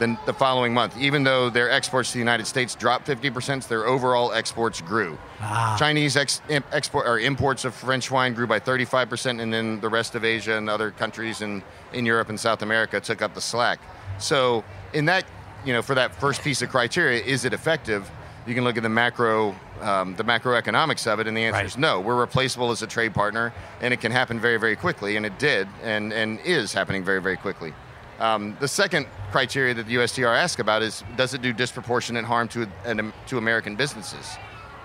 The, 0.00 0.18
the 0.26 0.32
following 0.32 0.74
month, 0.74 0.98
even 0.98 1.22
though 1.22 1.50
their 1.50 1.70
exports 1.70 2.08
to 2.08 2.14
the 2.14 2.18
United 2.18 2.48
States 2.48 2.74
dropped 2.74 3.06
50%, 3.06 3.68
their 3.68 3.86
overall 3.86 4.32
exports 4.32 4.80
grew. 4.80 5.16
Ah. 5.40 5.76
Chinese 5.78 6.16
ex, 6.16 6.42
export 6.48 7.06
or 7.06 7.20
imports 7.20 7.64
of 7.64 7.76
French 7.76 8.10
wine 8.10 8.34
grew 8.34 8.48
by 8.48 8.58
35%, 8.58 9.40
and 9.40 9.52
then 9.52 9.78
the 9.78 9.88
rest 9.88 10.16
of 10.16 10.24
Asia 10.24 10.56
and 10.56 10.68
other 10.68 10.90
countries 10.90 11.42
in, 11.42 11.62
in 11.92 12.04
Europe 12.04 12.28
and 12.28 12.40
South 12.40 12.62
America 12.62 12.98
took 12.98 13.22
up 13.22 13.34
the 13.34 13.40
slack. 13.40 13.78
So, 14.18 14.64
in 14.94 15.04
that, 15.04 15.26
you 15.64 15.72
know, 15.72 15.82
for 15.82 15.94
that 15.94 16.14
first 16.14 16.42
piece 16.42 16.62
of 16.62 16.70
criteria, 16.70 17.22
is 17.22 17.44
it 17.44 17.52
effective? 17.52 18.10
You 18.46 18.54
can 18.54 18.64
look 18.64 18.76
at 18.76 18.82
the 18.82 18.88
macro, 18.90 19.54
um, 19.80 20.14
the 20.16 20.24
macroeconomics 20.24 21.06
of 21.10 21.18
it, 21.18 21.26
and 21.26 21.36
the 21.36 21.44
answer 21.44 21.56
Right. 21.56 21.66
is 21.66 21.78
no. 21.78 22.00
We're 22.00 22.20
replaceable 22.20 22.70
as 22.70 22.82
a 22.82 22.86
trade 22.86 23.14
partner, 23.14 23.54
and 23.80 23.94
it 23.94 24.00
can 24.00 24.12
happen 24.12 24.38
very, 24.38 24.58
very 24.58 24.76
quickly, 24.76 25.16
and 25.16 25.24
it 25.24 25.38
did, 25.38 25.66
and 25.82 26.12
and 26.12 26.38
is 26.40 26.72
happening 26.74 27.02
very, 27.04 27.22
very 27.22 27.36
quickly. 27.38 27.72
Um, 28.20 28.56
the 28.60 28.68
second 28.68 29.06
criteria 29.32 29.74
that 29.74 29.86
the 29.86 29.94
USTR 29.96 30.36
asked 30.36 30.60
about 30.60 30.82
is 30.82 31.02
does 31.16 31.32
it 31.34 31.40
do 31.42 31.52
disproportionate 31.52 32.24
harm 32.24 32.48
to 32.48 32.68
an, 32.84 33.12
to 33.26 33.38
American 33.38 33.76
businesses? 33.76 34.36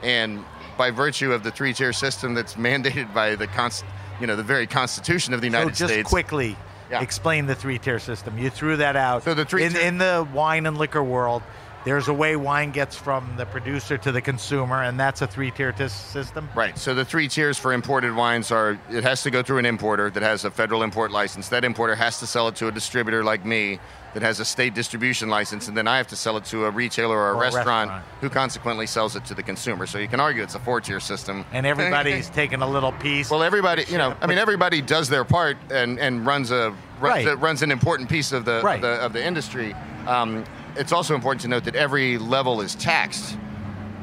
And 0.02 0.44
by 0.78 0.90
virtue 0.92 1.34
of 1.34 1.44
the 1.44 1.52
three-tier 1.52 1.92
system 1.92 2.34
that's 2.34 2.54
mandated 2.68 3.14
by 3.14 3.36
the 3.36 3.48
const, 3.48 3.84
you 4.22 4.28
know 4.28 4.38
the 4.38 4.44
very 4.44 4.68
Constitution 4.68 5.34
of 5.34 5.42
the 5.42 5.48
United 5.48 5.76
so 5.76 5.80
just 5.86 5.94
States, 5.94 6.10
quickly, 6.10 6.56
Yeah. 6.90 7.02
Explain 7.02 7.46
the 7.46 7.56
three-tier 7.56 8.00
system. 8.00 8.38
You 8.38 8.50
threw 8.50 8.78
that 8.78 8.96
out. 8.96 9.24
So 9.24 9.34
the 9.34 9.46
three 9.46 9.64
in, 9.64 9.76
in 9.76 9.98
the 10.00 10.28
wine 10.34 10.66
and 10.66 10.78
liquor 10.78 11.04
world, 11.04 11.44
there's 11.86 12.08
a 12.10 12.14
way 12.14 12.36
wine 12.36 12.72
gets 12.72 12.96
from 12.96 13.34
the 13.38 13.46
producer 13.46 13.98
to 13.98 14.12
the 14.12 14.22
consumer, 14.22 14.84
and 14.84 15.00
that's 15.00 15.22
a 15.22 15.28
three-tier 15.28 15.72
tis- 15.72 15.94
system. 15.94 16.50
Right. 16.56 16.78
So 16.78 16.94
the 16.94 17.06
three 17.06 17.28
tiers 17.28 17.58
for 17.58 17.74
imported 17.74 18.14
wines 18.16 18.52
are 18.52 18.78
it 18.92 19.04
has 19.04 19.24
to 19.24 19.32
go 19.32 19.42
through 19.42 19.60
an 19.60 19.66
importer 19.66 20.10
that 20.10 20.24
has 20.24 20.46
a 20.46 20.52
federal 20.52 20.84
import 20.84 21.12
license. 21.12 21.50
That 21.50 21.64
importer 21.64 21.96
has 21.96 22.20
to 22.20 22.28
sell 22.28 22.48
it 22.50 22.56
to 22.58 22.68
a 22.68 22.72
distributor 22.72 23.24
like 23.24 23.46
me 23.46 23.80
that 24.14 24.24
has 24.24 24.40
a 24.40 24.46
state 24.46 24.74
distribution 24.74 25.30
license, 25.30 25.68
and 25.68 25.78
then 25.78 25.88
I 25.88 25.98
have 25.98 26.08
to 26.08 26.16
sell 26.16 26.36
it 26.38 26.44
to 26.46 26.66
a 26.66 26.72
retailer 26.72 27.16
or 27.16 27.30
a, 27.30 27.34
Or 27.34 27.36
a 27.36 27.40
restaurant, 27.40 27.90
restaurant. 27.92 28.06
who 28.22 28.30
consequently 28.30 28.88
sells 28.88 29.16
it 29.16 29.24
to 29.26 29.36
the 29.36 29.44
consumer. 29.44 29.86
So 29.86 30.00
you 30.00 30.08
can 30.08 30.20
argue 30.20 30.42
it's 30.42 30.56
a 30.56 30.60
four 30.60 30.82
tier 30.82 31.00
system. 31.00 31.46
And 31.54 31.66
everybody's 31.66 32.30
taking 32.42 32.62
a 32.64 32.68
little 32.68 32.92
piece. 32.94 33.30
Well, 33.30 33.44
everybody, 33.44 33.86
you 33.88 33.98
know, 34.00 34.16
I 34.20 34.26
mean, 34.28 34.40
everybody 34.40 34.82
does 34.82 35.10
their 35.10 35.24
part 35.24 35.58
and, 35.72 36.00
and 36.00 36.26
runs 36.26 36.50
a 36.52 36.74
runs, 37.00 37.26
Right. 37.26 37.40
runs 37.40 37.62
an 37.62 37.72
important 37.72 38.10
piece 38.10 38.32
of 38.32 38.46
the, 38.46 38.62
Right. 38.64 38.76
of 38.78 38.82
the 38.82 38.90
of 39.06 39.14
the 39.14 39.24
industry. 39.24 39.76
Um, 40.08 40.44
it's 40.80 40.92
also 40.94 41.14
important 41.14 41.42
to 41.42 41.48
note 41.50 41.66
that 41.66 41.76
every 41.76 42.18
level 42.18 42.62
is 42.62 42.74
taxed. 42.76 43.38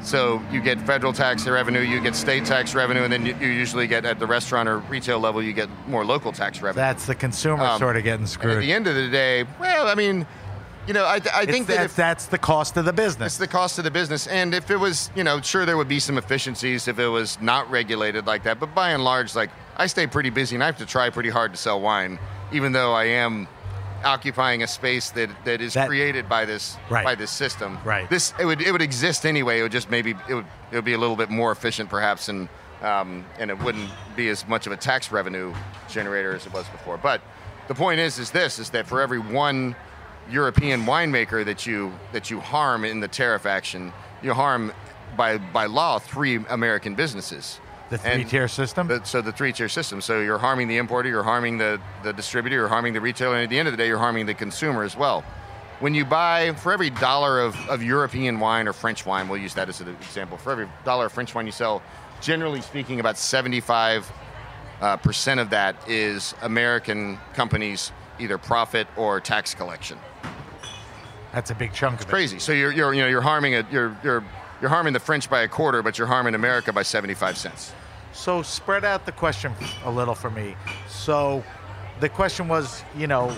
So 0.01 0.41
you 0.51 0.61
get 0.61 0.79
federal 0.81 1.11
tax 1.11 1.47
revenue, 1.47 1.79
you 1.81 1.99
get 1.99 2.15
state 2.15 2.45
tax 2.45 2.75
revenue, 2.75 3.01
and 3.01 3.11
then 3.11 3.25
you, 3.25 3.35
you 3.41 3.47
usually 3.47 3.87
get 3.87 4.05
at 4.05 4.19
the 4.19 4.27
restaurant 4.27 4.69
or 4.69 4.77
retail 4.77 5.19
level, 5.19 5.41
you 5.41 5.53
get 5.53 5.69
more 5.87 6.05
local 6.05 6.31
tax 6.31 6.61
revenue. 6.61 6.81
that's 6.85 7.07
the 7.07 7.15
consumer 7.15 7.63
Um, 7.63 7.79
sort 7.79 7.97
of 7.97 8.03
getting 8.03 8.27
screwed. 8.27 8.57
at 8.57 8.61
the 8.61 8.71
end 8.71 8.85
of 8.87 8.93
the 8.95 9.09
day, 9.09 9.43
well, 9.59 9.87
I 9.87 9.95
mean, 9.95 10.27
you 10.85 10.93
know, 10.93 11.03
I, 11.03 11.19
I 11.33 11.45
think 11.47 11.67
that 11.67 11.85
if, 11.85 11.95
that's 11.95 12.27
the 12.27 12.37
cost 12.37 12.77
of 12.77 12.85
the 12.85 12.93
business. 12.93 13.33
it's 13.33 13.37
the 13.37 13.47
cost 13.47 13.79
of 13.79 13.83
the 13.83 13.91
business. 13.91 14.27
And 14.27 14.53
if 14.53 14.69
it 14.71 14.77
was, 14.77 15.09
you 15.15 15.23
know, 15.23 15.41
sure 15.41 15.65
there 15.65 15.75
would 15.77 15.89
be 15.89 15.99
some 15.99 16.17
efficiencies 16.17 16.87
if 16.87 16.99
it 16.99 17.07
was 17.07 17.41
not 17.41 17.69
regulated 17.69 18.25
like 18.27 18.43
that. 18.43 18.59
But 18.59 18.73
by 18.75 18.91
and 18.91 19.03
large, 19.03 19.35
like 19.35 19.49
I 19.75 19.87
stay 19.87 20.07
pretty 20.07 20.29
busy 20.29 20.55
and 20.55 20.63
I 20.63 20.67
have 20.67 20.77
to 20.77 20.85
try 20.85 21.09
pretty 21.09 21.29
hard 21.29 21.51
to 21.51 21.57
sell 21.57 21.81
wine, 21.81 22.19
even 22.53 22.71
though 22.71 22.93
I 22.93 23.05
am 23.05 23.47
occupying 24.03 24.63
a 24.63 24.67
space 24.67 25.09
that, 25.11 25.29
that 25.45 25.61
is 25.61 25.73
That- 25.73 25.87
created 25.87 26.27
by 26.29 26.45
this 26.45 26.77
Right. 26.89 27.03
by 27.03 27.15
this 27.15 27.31
system. 27.31 27.77
Right. 27.83 28.09
This 28.09 28.33
it 28.39 28.45
would 28.45 28.61
it 28.61 28.71
would 28.71 28.81
exist 28.81 29.25
anyway. 29.25 29.59
It 29.59 29.63
would 29.63 29.71
just 29.71 29.89
maybe 29.89 30.15
it 30.29 30.33
would 30.35 30.45
it 30.71 30.75
would 30.75 30.85
be 30.85 30.93
a 30.93 30.97
little 30.97 31.15
bit 31.15 31.29
more 31.29 31.51
efficient 31.51 31.89
perhaps 31.89 32.29
and 32.29 32.47
um, 32.83 33.25
and 33.39 33.49
it 33.49 33.57
wouldn't 33.63 33.89
be 34.15 34.29
as 34.29 34.47
much 34.47 34.67
of 34.67 34.71
a 34.71 34.77
tax 34.77 35.11
revenue 35.11 35.51
generator 35.89 36.35
as 36.35 36.45
it 36.45 36.53
was 36.53 36.67
before. 36.69 36.97
But 36.97 37.21
the 37.67 37.75
point 37.75 37.99
is 37.99 38.19
is 38.19 38.31
this 38.31 38.59
is 38.59 38.69
that 38.71 38.85
for 38.87 39.01
every 39.01 39.19
one 39.19 39.75
European 40.29 40.85
winemaker 40.85 41.43
that 41.45 41.65
you 41.65 41.91
that 42.11 42.29
you 42.29 42.39
harm 42.39 42.85
in 42.85 42.99
the 42.99 43.07
tariff 43.07 43.45
action, 43.45 43.93
you 44.21 44.33
harm 44.33 44.71
by 45.15 45.37
by 45.37 45.65
law 45.65 45.97
three 45.99 46.39
American 46.49 46.93
businesses. 46.95 47.59
The 47.89 47.95
And 48.03 48.21
three-tier 48.21 48.47
system. 48.47 48.87
the- 48.87 49.01
so 49.05 49.21
the 49.21 49.31
three-tier 49.31 49.69
system. 49.69 50.01
So 50.01 50.19
you're 50.21 50.37
harming 50.39 50.67
the 50.67 50.77
importer, 50.77 51.07
you're 51.09 51.23
harming 51.23 51.57
the, 51.57 51.79
the 52.03 52.11
distributor, 52.13 52.55
you're 52.57 52.67
harming 52.67 52.93
the 52.93 53.01
retailer, 53.01 53.35
and 53.35 53.43
at 53.43 53.49
the 53.49 53.57
end 53.59 53.67
of 53.67 53.73
the 53.73 53.77
day, 53.77 53.87
you're 53.87 53.97
harming 53.97 54.25
the 54.25 54.33
consumer 54.33 54.83
as 54.83 54.97
well. 54.97 55.23
When 55.79 55.93
you 55.93 56.05
buy, 56.05 56.53
for 56.53 56.73
every 56.73 56.89
dollar 56.89 57.39
of, 57.39 57.55
of 57.69 57.83
European 57.83 58.39
wine 58.39 58.67
or 58.67 58.73
French 58.73 59.05
wine, 59.05 59.29
we'll 59.29 59.39
use 59.39 59.53
that 59.53 59.69
as 59.69 59.79
an 59.79 59.89
example, 59.89 60.37
for 60.37 60.51
every 60.51 60.67
dollar 60.83 61.05
of 61.05 61.11
French 61.13 61.33
wine 61.35 61.45
you 61.45 61.51
sell, 61.51 61.81
generally 62.19 62.61
speaking, 62.61 62.99
about 62.99 63.17
75 63.17 64.11
uh, 64.81 64.97
percent 64.97 65.39
of 65.39 65.49
that 65.51 65.75
is 65.87 66.33
American 66.41 67.17
companies' 67.35 67.91
either 68.19 68.37
profit 68.37 68.87
or 68.97 69.21
tax 69.21 69.53
collection. 69.53 69.97
that's 71.31 71.51
a 71.51 71.55
big 71.55 71.73
chunk 71.73 71.95
of 71.95 71.99
it. 72.01 72.03
It's 72.03 72.09
crazy. 72.09 72.39
So 72.39 72.51
you're, 72.51 72.71
you're 72.71 72.93
you 72.93 73.01
know 73.01 73.07
you're 73.07 73.21
harming 73.21 73.55
a, 73.55 73.65
you're 73.71 73.95
you're 74.03 74.23
you're 74.61 74.69
harming 74.69 74.93
the 74.93 74.99
French 74.99 75.29
by 75.29 75.41
a 75.41 75.47
quarter, 75.47 75.83
but 75.83 75.97
you're 75.97 76.07
harming 76.07 76.35
America 76.35 76.73
by 76.73 76.83
75 76.83 77.37
cents. 77.37 77.73
So 78.13 78.41
spread 78.41 78.83
out 78.83 79.05
the 79.05 79.11
question 79.11 79.53
a 79.85 79.91
little 79.91 80.15
for 80.15 80.29
me. 80.29 80.55
So 80.87 81.43
the 81.99 82.09
question 82.09 82.47
was, 82.47 82.83
you 82.97 83.07
know, 83.07 83.35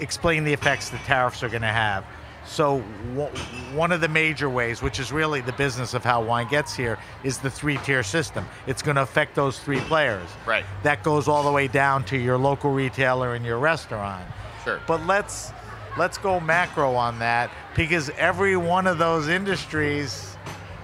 explain 0.00 0.44
the 0.44 0.52
effects 0.52 0.90
the 0.90 0.98
tariffs 0.98 1.42
are 1.42 1.48
going 1.48 1.62
to 1.62 1.68
have. 1.68 2.04
So 2.46 2.82
w- 3.14 3.30
one 3.74 3.92
of 3.92 4.00
the 4.00 4.08
major 4.08 4.50
ways, 4.50 4.82
which 4.82 4.98
is 4.98 5.12
really 5.12 5.40
the 5.40 5.52
business 5.52 5.94
of 5.94 6.04
how 6.04 6.22
wine 6.22 6.48
gets 6.48 6.74
here, 6.74 6.98
is 7.22 7.38
the 7.38 7.50
three-tier 7.50 8.02
system. 8.02 8.46
It's 8.66 8.82
going 8.82 8.96
to 8.96 9.02
affect 9.02 9.34
those 9.34 9.58
three 9.58 9.80
players. 9.80 10.28
Right. 10.46 10.64
That 10.82 11.02
goes 11.02 11.26
all 11.26 11.42
the 11.42 11.52
way 11.52 11.68
down 11.68 12.04
to 12.06 12.18
your 12.18 12.36
local 12.36 12.70
retailer 12.70 13.34
and 13.34 13.44
your 13.44 13.58
restaurant. 13.58 14.26
Sure. 14.62 14.80
But 14.86 15.06
let's 15.06 15.52
let's 15.96 16.18
go 16.18 16.40
macro 16.40 16.94
on 16.94 17.18
that 17.20 17.50
because 17.76 18.10
every 18.10 18.56
one 18.56 18.86
of 18.86 18.98
those 18.98 19.28
industries 19.28 20.33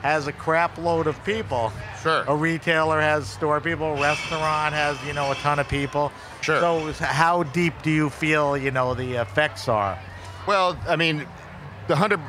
has 0.03 0.27
a 0.27 0.33
crap 0.33 0.77
load 0.79 1.07
of 1.07 1.23
people. 1.25 1.73
Sure. 2.03 2.25
A 2.27 2.35
retailer 2.35 3.01
has 3.01 3.29
store 3.29 3.61
people, 3.61 3.95
a 3.97 4.01
restaurant 4.01 4.75
has, 4.75 4.97
you 5.07 5.13
know, 5.13 5.31
a 5.31 5.35
ton 5.37 5.59
of 5.59 5.69
people. 5.69 6.11
Sure. 6.41 6.61
So 6.61 6.93
how 7.05 7.43
deep 7.43 7.75
do 7.83 7.91
you 7.91 8.09
feel, 8.11 8.57
you 8.57 8.71
know, 8.71 8.95
the 8.95 9.15
effects 9.21 9.69
are? 9.69 9.99
Well, 10.47 10.79
I 10.89 10.97
mean, 10.97 11.27
the 11.89 11.97
hundred. 11.97 12.21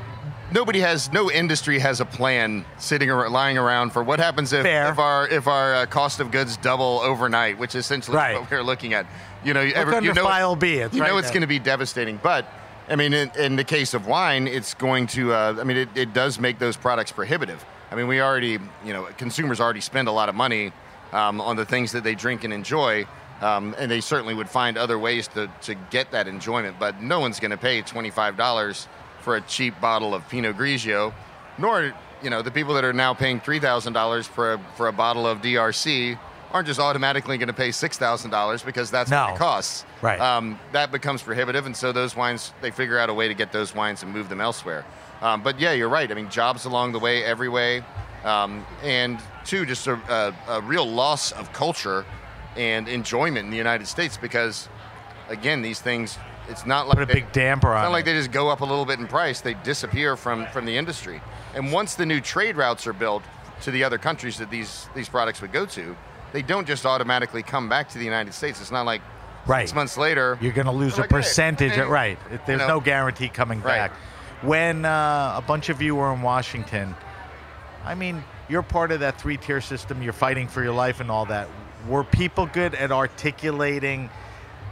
Nobody 0.53 0.81
has, 0.81 1.09
no 1.13 1.31
industry 1.31 1.79
has 1.79 2.01
a 2.01 2.05
plan 2.05 2.65
sitting 2.77 3.09
or 3.09 3.29
lying 3.29 3.57
around 3.57 3.91
for 3.93 4.03
what 4.03 4.19
happens 4.19 4.51
if, 4.51 4.65
if 4.65 4.99
our 4.99 5.25
if 5.29 5.47
our 5.47 5.73
uh, 5.75 5.85
cost 5.85 6.19
of 6.19 6.29
goods 6.29 6.57
double 6.57 6.99
overnight, 6.99 7.57
which 7.57 7.73
is 7.73 7.85
essentially 7.85 8.17
Right. 8.17 8.37
what 8.37 8.51
we're 8.51 8.61
looking 8.61 8.93
at. 8.93 9.05
You 9.45 9.53
know, 9.53 9.61
every, 9.61 10.05
you 10.05 10.13
know, 10.13 10.23
file 10.25 10.57
B. 10.57 10.79
It's 10.79 10.93
you 10.93 11.01
right 11.01 11.07
know 11.09 11.17
it's 11.19 11.29
going 11.29 11.41
to 11.41 11.47
be 11.47 11.57
devastating. 11.57 12.19
But 12.21 12.45
I 12.89 12.95
mean, 12.95 13.13
in, 13.13 13.31
in 13.37 13.55
the 13.55 13.63
case 13.63 13.93
of 13.93 14.07
wine, 14.07 14.47
it's 14.47 14.73
going 14.73 15.07
to. 15.07 15.33
Uh, 15.33 15.55
I 15.59 15.63
mean, 15.63 15.77
it, 15.77 15.89
it 15.95 16.13
does 16.13 16.39
make 16.39 16.59
those 16.59 16.75
products 16.75 17.11
prohibitive. 17.11 17.63
I 17.91 17.95
mean, 17.95 18.07
we 18.07 18.21
already, 18.21 18.59
you 18.85 18.93
know, 18.93 19.05
consumers 19.17 19.59
already 19.59 19.81
spend 19.81 20.07
a 20.07 20.11
lot 20.11 20.29
of 20.29 20.35
money 20.35 20.71
um, 21.11 21.41
on 21.41 21.55
the 21.55 21.65
things 21.65 21.91
that 21.91 22.03
they 22.03 22.15
drink 22.15 22.43
and 22.43 22.53
enjoy. 22.53 23.05
Um, 23.41 23.75
and 23.79 23.89
they 23.89 24.01
certainly 24.01 24.35
would 24.35 24.49
find 24.49 24.77
other 24.77 24.99
ways 24.99 25.27
to, 25.29 25.49
to 25.63 25.73
get 25.89 26.11
that 26.11 26.27
enjoyment, 26.27 26.77
but 26.79 27.01
no 27.01 27.19
one's 27.19 27.39
going 27.39 27.51
to 27.51 27.57
pay 27.57 27.81
$25 27.81 28.87
for 29.21 29.35
a 29.35 29.41
cheap 29.41 29.79
bottle 29.81 30.13
of 30.13 30.27
Pinot 30.29 30.55
Grigio, 30.57 31.11
nor, 31.57 31.91
you 32.21 32.29
know, 32.29 32.43
the 32.43 32.51
people 32.51 32.75
that 32.75 32.83
are 32.83 32.93
now 32.93 33.15
paying 33.15 33.39
$3,000 33.39 34.25
for 34.25 34.53
a, 34.53 34.59
for 34.75 34.87
a 34.87 34.93
bottle 34.93 35.25
of 35.25 35.41
DRC 35.41 36.19
aren't 36.51 36.67
just 36.67 36.79
automatically 36.79 37.37
going 37.37 37.47
to 37.47 37.53
pay 37.53 37.69
$6,000 37.69 38.65
because 38.65 38.91
that's 38.91 39.09
No. 39.09 39.25
what 39.25 39.35
it 39.35 39.37
costs. 39.37 39.85
Right. 40.01 40.19
Um, 40.19 40.59
that 40.73 40.91
becomes 40.91 41.21
prohibitive, 41.21 41.65
and 41.65 41.75
so 41.75 41.91
those 41.91 42.15
wines, 42.15 42.53
they 42.61 42.71
figure 42.71 42.97
out 42.99 43.09
a 43.09 43.13
way 43.13 43.27
to 43.27 43.33
get 43.33 43.51
those 43.51 43.73
wines 43.73 44.03
and 44.03 44.11
move 44.13 44.29
them 44.29 44.41
elsewhere. 44.41 44.85
Um, 45.21 45.41
but 45.43 45.59
yeah, 45.59 45.71
you're 45.71 45.89
right. 45.89 46.11
I 46.11 46.13
mean, 46.15 46.29
jobs 46.29 46.65
along 46.65 46.91
the 46.93 46.99
way, 46.99 47.23
every 47.23 47.49
way. 47.49 47.83
Um, 48.23 48.65
and 48.83 49.19
two, 49.45 49.65
just 49.65 49.87
a, 49.87 49.93
a, 50.47 50.57
a 50.57 50.61
real 50.61 50.85
loss 50.85 51.31
of 51.31 51.51
culture 51.53 52.05
and 52.57 52.87
enjoyment 52.87 53.45
in 53.45 53.51
the 53.51 53.57
United 53.57 53.87
States 53.87 54.17
because, 54.17 54.67
again, 55.29 55.61
these 55.61 55.79
things, 55.79 56.17
it's 56.49 56.65
not 56.65 56.87
like 56.87 56.97
Put 56.97 57.03
a 57.03 57.05
they- 57.05 57.13
big 57.21 57.31
damper 57.31 57.71
it's 57.71 57.77
on 57.77 57.83
not 57.85 57.91
like 57.91 58.05
they 58.05 58.13
just 58.13 58.31
go 58.31 58.49
up 58.49 58.61
a 58.61 58.65
little 58.65 58.85
bit 58.85 58.99
in 58.99 59.07
price; 59.07 59.41
they 59.41 59.53
disappear 59.63 60.17
from 60.17 60.47
from 60.47 60.65
the 60.65 60.75
industry. 60.75 61.21
And 61.55 61.71
once 61.71 61.95
the 61.95 62.05
new 62.05 62.19
trade 62.19 62.57
routes 62.57 62.85
are 62.87 62.93
built 62.93 63.23
to 63.61 63.71
the 63.71 63.83
other 63.83 63.97
countries 63.99 64.37
that 64.39 64.49
these 64.49 64.89
these 64.95 65.07
products 65.07 65.39
would 65.41 65.51
go 65.53 65.65
to, 65.67 65.95
they 66.31 66.41
don't 66.41 66.67
just 66.67 66.85
automatically 66.85 67.43
come 67.43 67.67
back 67.69 67.89
to 67.89 67.97
the 67.97 68.05
United 68.05 68.33
States. 68.33 68.61
It's 68.61 68.71
not 68.71 68.85
like 68.85 69.01
Right. 69.47 69.67
six 69.67 69.73
months 69.75 69.97
later 69.97 70.37
You're 70.39 70.51
going 70.53 70.67
to 70.67 70.71
lose 70.71 70.93
They're 70.95 71.01
a 71.01 71.03
like, 71.05 71.09
percentage. 71.09 71.71
hey, 71.71 71.81
right. 72.01 72.19
There's 72.45 72.61
you 72.61 72.67
know. 72.67 72.75
no 72.75 72.79
guarantee 72.79 73.27
coming 73.27 73.59
Right. 73.61 73.89
back. 73.89 73.91
When 74.43 74.85
uh, 74.85 75.33
a 75.37 75.43
bunch 75.45 75.69
of 75.69 75.81
you 75.81 75.95
were 75.95 76.13
in 76.13 76.21
Washington, 76.21 76.95
I 77.85 77.95
mean, 77.95 78.23
you're 78.49 78.61
part 78.63 78.91
of 78.91 78.99
that 78.99 79.19
three 79.19 79.37
tier 79.37 79.61
system. 79.61 80.01
You're 80.03 80.13
fighting 80.13 80.47
for 80.47 80.63
your 80.63 80.73
life 80.73 80.99
and 80.99 81.09
all 81.11 81.25
that. 81.25 81.47
Were 81.87 82.03
people 82.03 82.45
good 82.47 82.75
at 82.75 82.91
articulating 82.91 84.09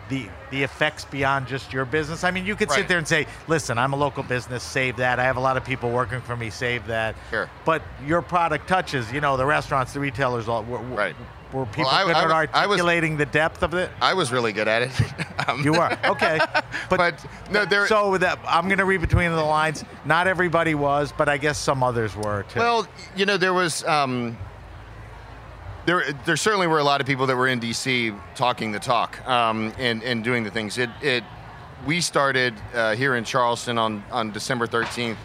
the 0.10 0.28
the 0.52 0.64
effects 0.64 1.06
beyond 1.06 1.48
just 1.48 1.72
your 1.74 1.86
business? 1.86 2.24
I 2.24 2.32
mean, 2.32 2.46
you 2.46 2.56
could 2.56 2.70
sit 2.72 2.88
there 2.88 2.98
and 3.00 3.08
say, 3.08 3.26
"Listen, 3.48 3.78
I'm 3.78 3.94
a 3.94 3.96
local 3.96 4.22
business. 4.24 4.64
Save 4.64 4.98
that. 4.98 5.20
I 5.20 5.24
have 5.24 5.38
a 5.38 5.40
lot 5.40 5.56
of 5.58 5.64
people 5.64 5.92
working 5.92 6.22
for 6.22 6.36
me. 6.36 6.50
Save 6.50 6.86
that." 6.88 7.16
Sure. 7.32 7.50
But 7.66 7.82
your 8.06 8.22
product 8.22 8.68
touches, 8.68 9.12
you 9.12 9.22
know, 9.22 9.38
the 9.38 9.46
restaurants, 9.46 9.94
the 9.94 10.00
retailers. 10.00 10.48
All 10.48 10.64
were, 10.64 10.80
were- 10.80 10.96
Right. 10.98 11.16
Were 11.54 11.66
people 11.66 11.90
I- 11.90 12.04
good 12.06 12.16
I 12.16 12.20
at 12.22 12.26
was- 12.28 12.50
I 12.54 12.66
was- 12.68 12.80
articulating 12.80 13.18
the 13.18 13.26
depth 13.26 13.64
of 13.64 13.74
it? 13.74 13.90
I 14.02 14.14
was 14.14 14.32
really 14.32 14.54
good 14.54 14.68
at 14.68 14.84
it. 14.84 14.92
Um, 15.48 15.64
You 15.64 15.72
were 15.74 15.98
okay, 16.06 16.38
but 16.90 17.26
no, 17.50 17.66
there. 17.66 17.88
so 17.88 18.18
that 18.18 18.38
I'm 18.48 18.68
going 18.68 18.78
to 18.78 18.86
read 18.86 19.02
between 19.02 19.32
the 19.32 19.42
lines. 19.44 19.84
Not 20.06 20.28
everybody 20.28 20.76
was, 20.76 21.12
but 21.18 21.28
I 21.30 21.38
guess 21.38 21.58
some 21.58 21.82
others 21.82 22.16
were 22.16 22.44
too. 22.50 22.60
Well, 22.60 22.88
you 23.16 23.26
know, 23.26 23.38
there 23.38 23.54
was 23.54 23.84
um, 23.86 24.38
there 25.86 26.04
there 26.26 26.38
certainly 26.38 26.68
were 26.68 26.78
a 26.80 26.84
lot 26.84 27.02
of 27.02 27.08
people 27.08 27.26
that 27.28 27.36
were 27.36 27.48
in 27.48 27.60
D.C. 27.60 28.12
talking 28.36 28.72
the 28.72 28.80
talk 28.80 29.26
um, 29.28 29.74
and 29.80 30.04
and 30.04 30.24
doing 30.24 30.44
the 30.44 30.52
things. 30.52 30.78
It 30.78 30.90
it 31.02 31.24
we 31.88 32.02
started 32.02 32.54
uh, 32.76 32.96
here 32.96 33.16
in 33.16 33.24
Charleston 33.24 33.78
on 33.78 34.04
on 34.12 34.32
December 34.32 34.68
13th, 34.68 35.16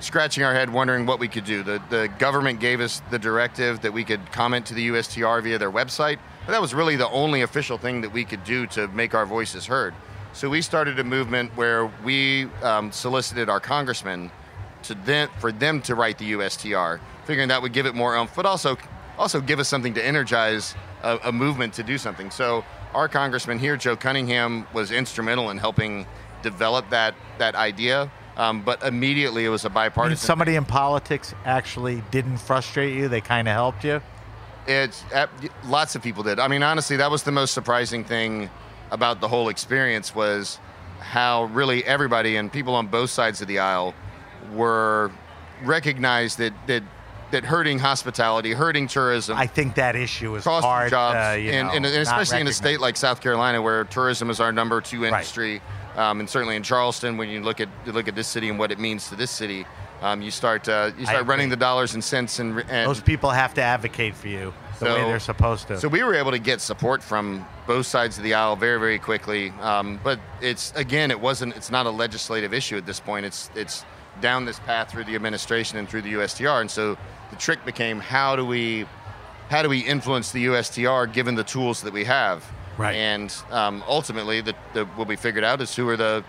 scratching 0.00 0.44
our 0.44 0.52
head, 0.52 0.70
wondering 0.70 1.06
what 1.06 1.18
we 1.18 1.28
could 1.28 1.44
do. 1.44 1.62
The 1.62 1.80
the 1.90 2.08
government 2.18 2.60
gave 2.60 2.80
us 2.80 3.02
the 3.10 3.18
directive 3.18 3.80
that 3.82 3.92
we 3.92 4.04
could 4.04 4.32
comment 4.32 4.66
to 4.66 4.74
the 4.74 4.88
USTR 4.88 5.42
via 5.42 5.58
their 5.58 5.70
website, 5.70 6.18
but 6.46 6.52
that 6.52 6.60
was 6.60 6.74
really 6.74 6.96
the 6.96 7.08
only 7.10 7.42
official 7.42 7.78
thing 7.78 8.00
that 8.00 8.12
we 8.12 8.24
could 8.24 8.44
do 8.44 8.66
to 8.68 8.88
make 8.88 9.14
our 9.14 9.26
voices 9.26 9.66
heard. 9.66 9.94
So 10.32 10.48
we 10.48 10.62
started 10.62 10.98
a 10.98 11.04
movement 11.04 11.50
where 11.56 11.86
we 12.04 12.44
um, 12.62 12.92
solicited 12.92 13.48
our 13.48 13.60
congressmen 13.60 14.30
to 14.84 14.94
them 14.94 15.28
for 15.38 15.52
them 15.52 15.82
to 15.82 15.94
write 15.94 16.18
the 16.18 16.32
USTR, 16.32 17.00
figuring 17.24 17.48
that 17.48 17.60
would 17.60 17.72
give 17.72 17.86
it 17.86 17.94
more 17.94 18.14
oomph, 18.16 18.34
but 18.34 18.46
also 18.46 18.76
also 19.18 19.40
give 19.40 19.58
us 19.58 19.68
something 19.68 19.92
to 19.94 20.04
energize 20.04 20.74
a, 21.02 21.18
a 21.24 21.32
movement 21.32 21.74
to 21.74 21.82
do 21.82 21.98
something. 21.98 22.30
So 22.30 22.64
our 22.94 23.08
congressman 23.08 23.58
here, 23.58 23.76
Joe 23.76 23.96
Cunningham, 23.96 24.66
was 24.72 24.90
instrumental 24.90 25.50
in 25.50 25.58
helping 25.58 26.06
develop 26.42 26.88
that 26.90 27.14
that 27.38 27.54
idea. 27.54 28.10
Um, 28.36 28.62
but 28.62 28.82
immediately 28.82 29.44
it 29.44 29.48
was 29.48 29.64
a 29.64 29.66
I 29.66 29.70
mean, 29.70 29.74
bipartisan. 29.74 30.26
somebody 30.26 30.56
in 30.56 30.64
politics 30.64 31.34
actually 31.44 32.02
didn't 32.10 32.38
frustrate 32.38 32.94
you. 32.94 33.08
They 33.08 33.20
kind 33.20 33.48
of 33.48 33.54
helped 33.54 33.84
you. 33.84 34.00
It's 34.66 35.04
uh, 35.12 35.26
lots 35.64 35.94
of 35.94 36.02
people 36.02 36.22
did. 36.22 36.38
I 36.38 36.48
mean, 36.48 36.62
honestly, 36.62 36.96
that 36.96 37.10
was 37.10 37.22
the 37.24 37.32
most 37.32 37.52
surprising 37.52 38.04
thing 38.04 38.48
about 38.90 39.20
the 39.20 39.28
whole 39.28 39.48
experience 39.48 40.14
was 40.14 40.58
how 41.00 41.44
really 41.44 41.84
everybody 41.84 42.36
and 42.36 42.52
people 42.52 42.74
on 42.74 42.86
both 42.86 43.10
sides 43.10 43.40
of 43.40 43.48
the 43.48 43.58
aisle 43.58 43.94
were 44.52 45.10
recognized 45.64 46.38
that 46.38 46.52
that 46.66 46.82
that 47.30 47.44
hurting 47.44 47.78
hospitality, 47.78 48.52
hurting 48.52 48.86
tourism, 48.88 49.36
I 49.36 49.46
think 49.46 49.76
that 49.76 49.96
issue 49.96 50.34
is 50.36 50.44
cost 50.44 50.64
hard, 50.64 50.90
jobs, 50.90 51.16
uh, 51.16 51.18
and, 51.38 51.68
know, 51.68 51.74
and, 51.74 51.86
and 51.86 51.96
especially 51.96 52.40
in 52.40 52.46
a 52.46 52.52
state 52.52 52.80
like 52.80 52.96
South 52.96 53.20
Carolina, 53.20 53.60
where 53.62 53.84
tourism 53.84 54.30
is 54.30 54.40
our 54.40 54.52
number 54.52 54.80
two 54.80 55.04
industry, 55.04 55.60
um, 55.96 56.20
and 56.20 56.28
certainly 56.28 56.56
in 56.56 56.62
Charleston, 56.62 57.16
when 57.16 57.28
you 57.28 57.40
look 57.40 57.60
at 57.60 57.68
you 57.86 57.92
look 57.92 58.08
at 58.08 58.14
this 58.14 58.28
city 58.28 58.48
and 58.48 58.58
what 58.58 58.72
it 58.72 58.78
means 58.78 59.08
to 59.08 59.16
this 59.16 59.30
city, 59.30 59.66
um, 60.02 60.22
you 60.22 60.30
start 60.30 60.68
uh, 60.68 60.90
you 60.98 61.06
start 61.06 61.26
running 61.26 61.48
the 61.48 61.56
dollars 61.56 61.94
and 61.94 62.02
cents, 62.02 62.38
and, 62.38 62.64
and 62.68 62.88
Those 62.88 63.00
people 63.00 63.30
have 63.30 63.54
to 63.54 63.62
advocate 63.62 64.14
for 64.14 64.28
you 64.28 64.52
the 64.78 64.86
way 64.86 65.02
they're 65.02 65.20
supposed 65.20 65.68
to. 65.68 65.78
so 65.78 65.88
we 65.88 66.02
were 66.02 66.14
able 66.14 66.30
to 66.30 66.38
get 66.38 66.60
support 66.60 67.02
from 67.02 67.46
both 67.66 67.84
sides 67.86 68.16
of 68.16 68.24
the 68.24 68.32
aisle 68.32 68.56
very, 68.56 68.80
very 68.80 68.98
quickly. 68.98 69.50
Um, 69.60 70.00
but 70.02 70.18
it's 70.40 70.72
again, 70.74 71.10
it 71.10 71.20
wasn't. 71.20 71.54
It's 71.56 71.70
not 71.70 71.86
a 71.86 71.90
legislative 71.90 72.54
issue 72.54 72.76
at 72.76 72.86
this 72.86 72.98
point. 72.98 73.26
It's 73.26 73.50
it's 73.54 73.84
down 74.20 74.44
this 74.44 74.58
path 74.60 74.90
through 74.90 75.04
the 75.04 75.14
administration 75.14 75.78
and 75.78 75.88
through 75.88 76.02
the 76.02 76.12
USTR. 76.14 76.60
And 76.60 76.70
so 76.70 76.96
the 77.30 77.36
trick 77.36 77.64
became 77.64 78.00
how 78.00 78.36
do 78.36 78.44
we 78.44 78.86
how 79.48 79.62
do 79.62 79.68
we 79.68 79.80
influence 79.80 80.30
the 80.30 80.46
USTR 80.46 81.12
given 81.12 81.34
the 81.34 81.44
tools 81.44 81.82
that 81.82 81.92
we 81.92 82.04
have? 82.04 82.44
Right. 82.78 82.94
And 82.94 83.34
um, 83.50 83.82
ultimately, 83.88 84.40
the, 84.40 84.54
the, 84.74 84.84
what 84.86 85.08
we 85.08 85.16
figured 85.16 85.42
out 85.42 85.60
is 85.60 85.74
who 85.74 85.88
are 85.88 85.96
the 85.96 86.24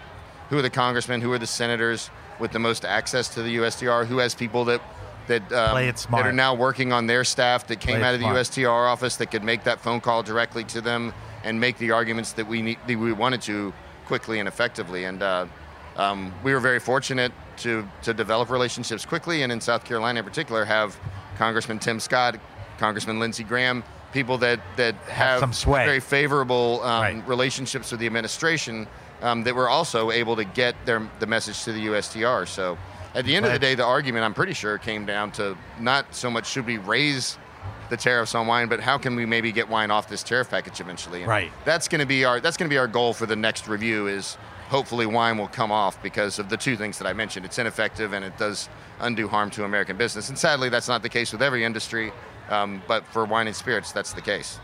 who 0.50 0.58
are 0.58 0.62
the 0.62 0.70
congressmen, 0.70 1.22
who 1.22 1.32
are 1.32 1.40
the 1.40 1.48
senators 1.48 2.10
with 2.40 2.52
the 2.52 2.60
most 2.60 2.84
access 2.84 3.30
to 3.30 3.44
the 3.44 3.58
USTR, 3.58 4.06
who 4.06 4.18
has 4.18 4.36
people 4.36 4.66
that 4.66 4.82
that 5.28 5.44
um, 5.54 5.76
that 5.86 6.26
are 6.26 6.34
now 6.34 6.54
working 6.54 6.92
on 6.92 7.08
their 7.08 7.24
staff 7.24 7.68
that 7.68 7.80
came 7.80 8.00
Play 8.00 8.04
out 8.04 8.14
of 8.16 8.20
the 8.20 8.26
smart. 8.26 8.38
USTR 8.38 8.92
office 8.92 9.16
that 9.18 9.28
could 9.28 9.44
make 9.44 9.64
that 9.64 9.80
phone 9.80 10.02
call 10.02 10.24
directly 10.24 10.64
to 10.66 10.82
them 10.82 11.14
and 11.44 11.60
make 11.60 11.78
the 11.78 11.92
arguments 11.92 12.34
that 12.34 12.48
we 12.48 12.62
need, 12.62 12.80
that 12.88 12.98
we 12.98 13.14
wanted 13.14 13.42
to 13.44 13.72
quickly 14.06 14.40
and 14.40 14.48
effectively. 14.48 15.06
And 15.06 15.24
uh, 15.24 15.46
um, 15.96 16.34
we 16.44 16.54
were 16.54 16.60
very 16.60 16.80
fortunate 16.80 17.32
to 17.64 17.88
to 18.04 18.14
develop 18.14 18.50
relationships 18.50 19.06
quickly, 19.06 19.44
and 19.44 19.52
in 19.52 19.62
South 19.62 19.84
Carolina 19.84 20.20
in 20.20 20.26
particular, 20.26 20.66
have 20.66 20.98
Congressman 21.38 21.80
Tim 21.80 22.00
Scott, 22.00 22.40
Congressman 22.78 23.20
Lindsey 23.20 23.44
Graham, 23.44 23.84
people 24.14 24.38
that 24.40 24.60
that 24.78 24.96
have, 25.08 25.40
some 25.40 25.54
sway. 25.54 25.86
very 25.86 26.00
favorable 26.00 26.82
um, 26.84 27.02
Right. 27.02 27.28
relationships 27.28 27.92
with 27.92 28.00
the 28.00 28.06
administration 28.06 28.88
um, 29.22 29.44
that 29.44 29.56
were 29.56 29.70
also 29.70 30.12
able 30.12 30.36
to 30.36 30.44
get 30.44 30.76
their 30.86 31.08
the 31.20 31.28
message 31.28 31.64
to 31.64 31.72
the 31.74 31.88
USTR. 31.88 32.48
So. 32.48 32.78
At 33.14 33.26
the 33.26 33.36
end 33.36 33.46
of 33.46 33.52
the 33.52 33.60
day, 33.60 33.76
the 33.76 33.84
argument, 33.84 34.24
I'm 34.24 34.34
pretty 34.34 34.54
sure, 34.54 34.78
came 34.78 35.06
down 35.06 35.34
to 35.34 35.58
not 35.82 36.16
so 36.16 36.32
much 36.32 36.48
should 36.48 36.66
we 36.66 36.78
raise 36.78 37.38
the 37.90 37.98
tariffs 37.98 38.34
on 38.36 38.48
wine, 38.48 38.70
but 38.70 38.80
how 38.80 38.98
can 38.98 39.18
we 39.18 39.26
maybe 39.26 39.52
get 39.52 39.68
wine 39.68 39.92
off 39.92 40.08
this 40.08 40.24
tariff 40.24 40.50
package 40.50 40.80
eventually? 40.80 41.20
And 41.24 41.28
Right. 41.28 41.52
That's 41.66 41.90
going 41.90 42.00
to 42.00 42.06
be 42.06 42.24
our 42.24 42.40
that's 42.40 42.56
going 42.56 42.70
to 42.70 42.74
be 42.74 42.78
our 42.78 42.88
goal 42.88 43.12
for 43.14 43.26
the 43.26 43.36
next 43.36 43.68
review. 43.68 44.08
Is 44.08 44.38
hopefully 44.72 45.06
wine 45.06 45.38
will 45.38 45.50
come 45.50 45.70
off 45.72 46.02
because 46.02 46.40
of 46.40 46.48
the 46.48 46.56
two 46.56 46.78
things 46.78 46.98
that 46.98 47.06
I 47.06 47.12
mentioned. 47.12 47.46
It's 47.46 47.60
ineffective 47.60 48.14
and 48.14 48.24
it 48.24 48.38
does 48.38 48.70
undue 49.02 49.28
harm 49.28 49.50
to 49.52 49.66
American 49.66 49.98
business. 49.98 50.30
And 50.30 50.40
sadly, 50.40 50.70
that's 50.70 50.88
not 50.88 51.04
the 51.04 51.10
case 51.10 51.34
with 51.34 51.42
every 51.42 51.66
industry. 51.66 52.14
Um, 52.50 52.82
but 52.88 53.06
for 53.08 53.26
wine 53.26 53.48
and 53.48 53.56
spirits, 53.56 53.92
that's 53.92 54.14
the 54.14 54.22
case. 54.22 54.60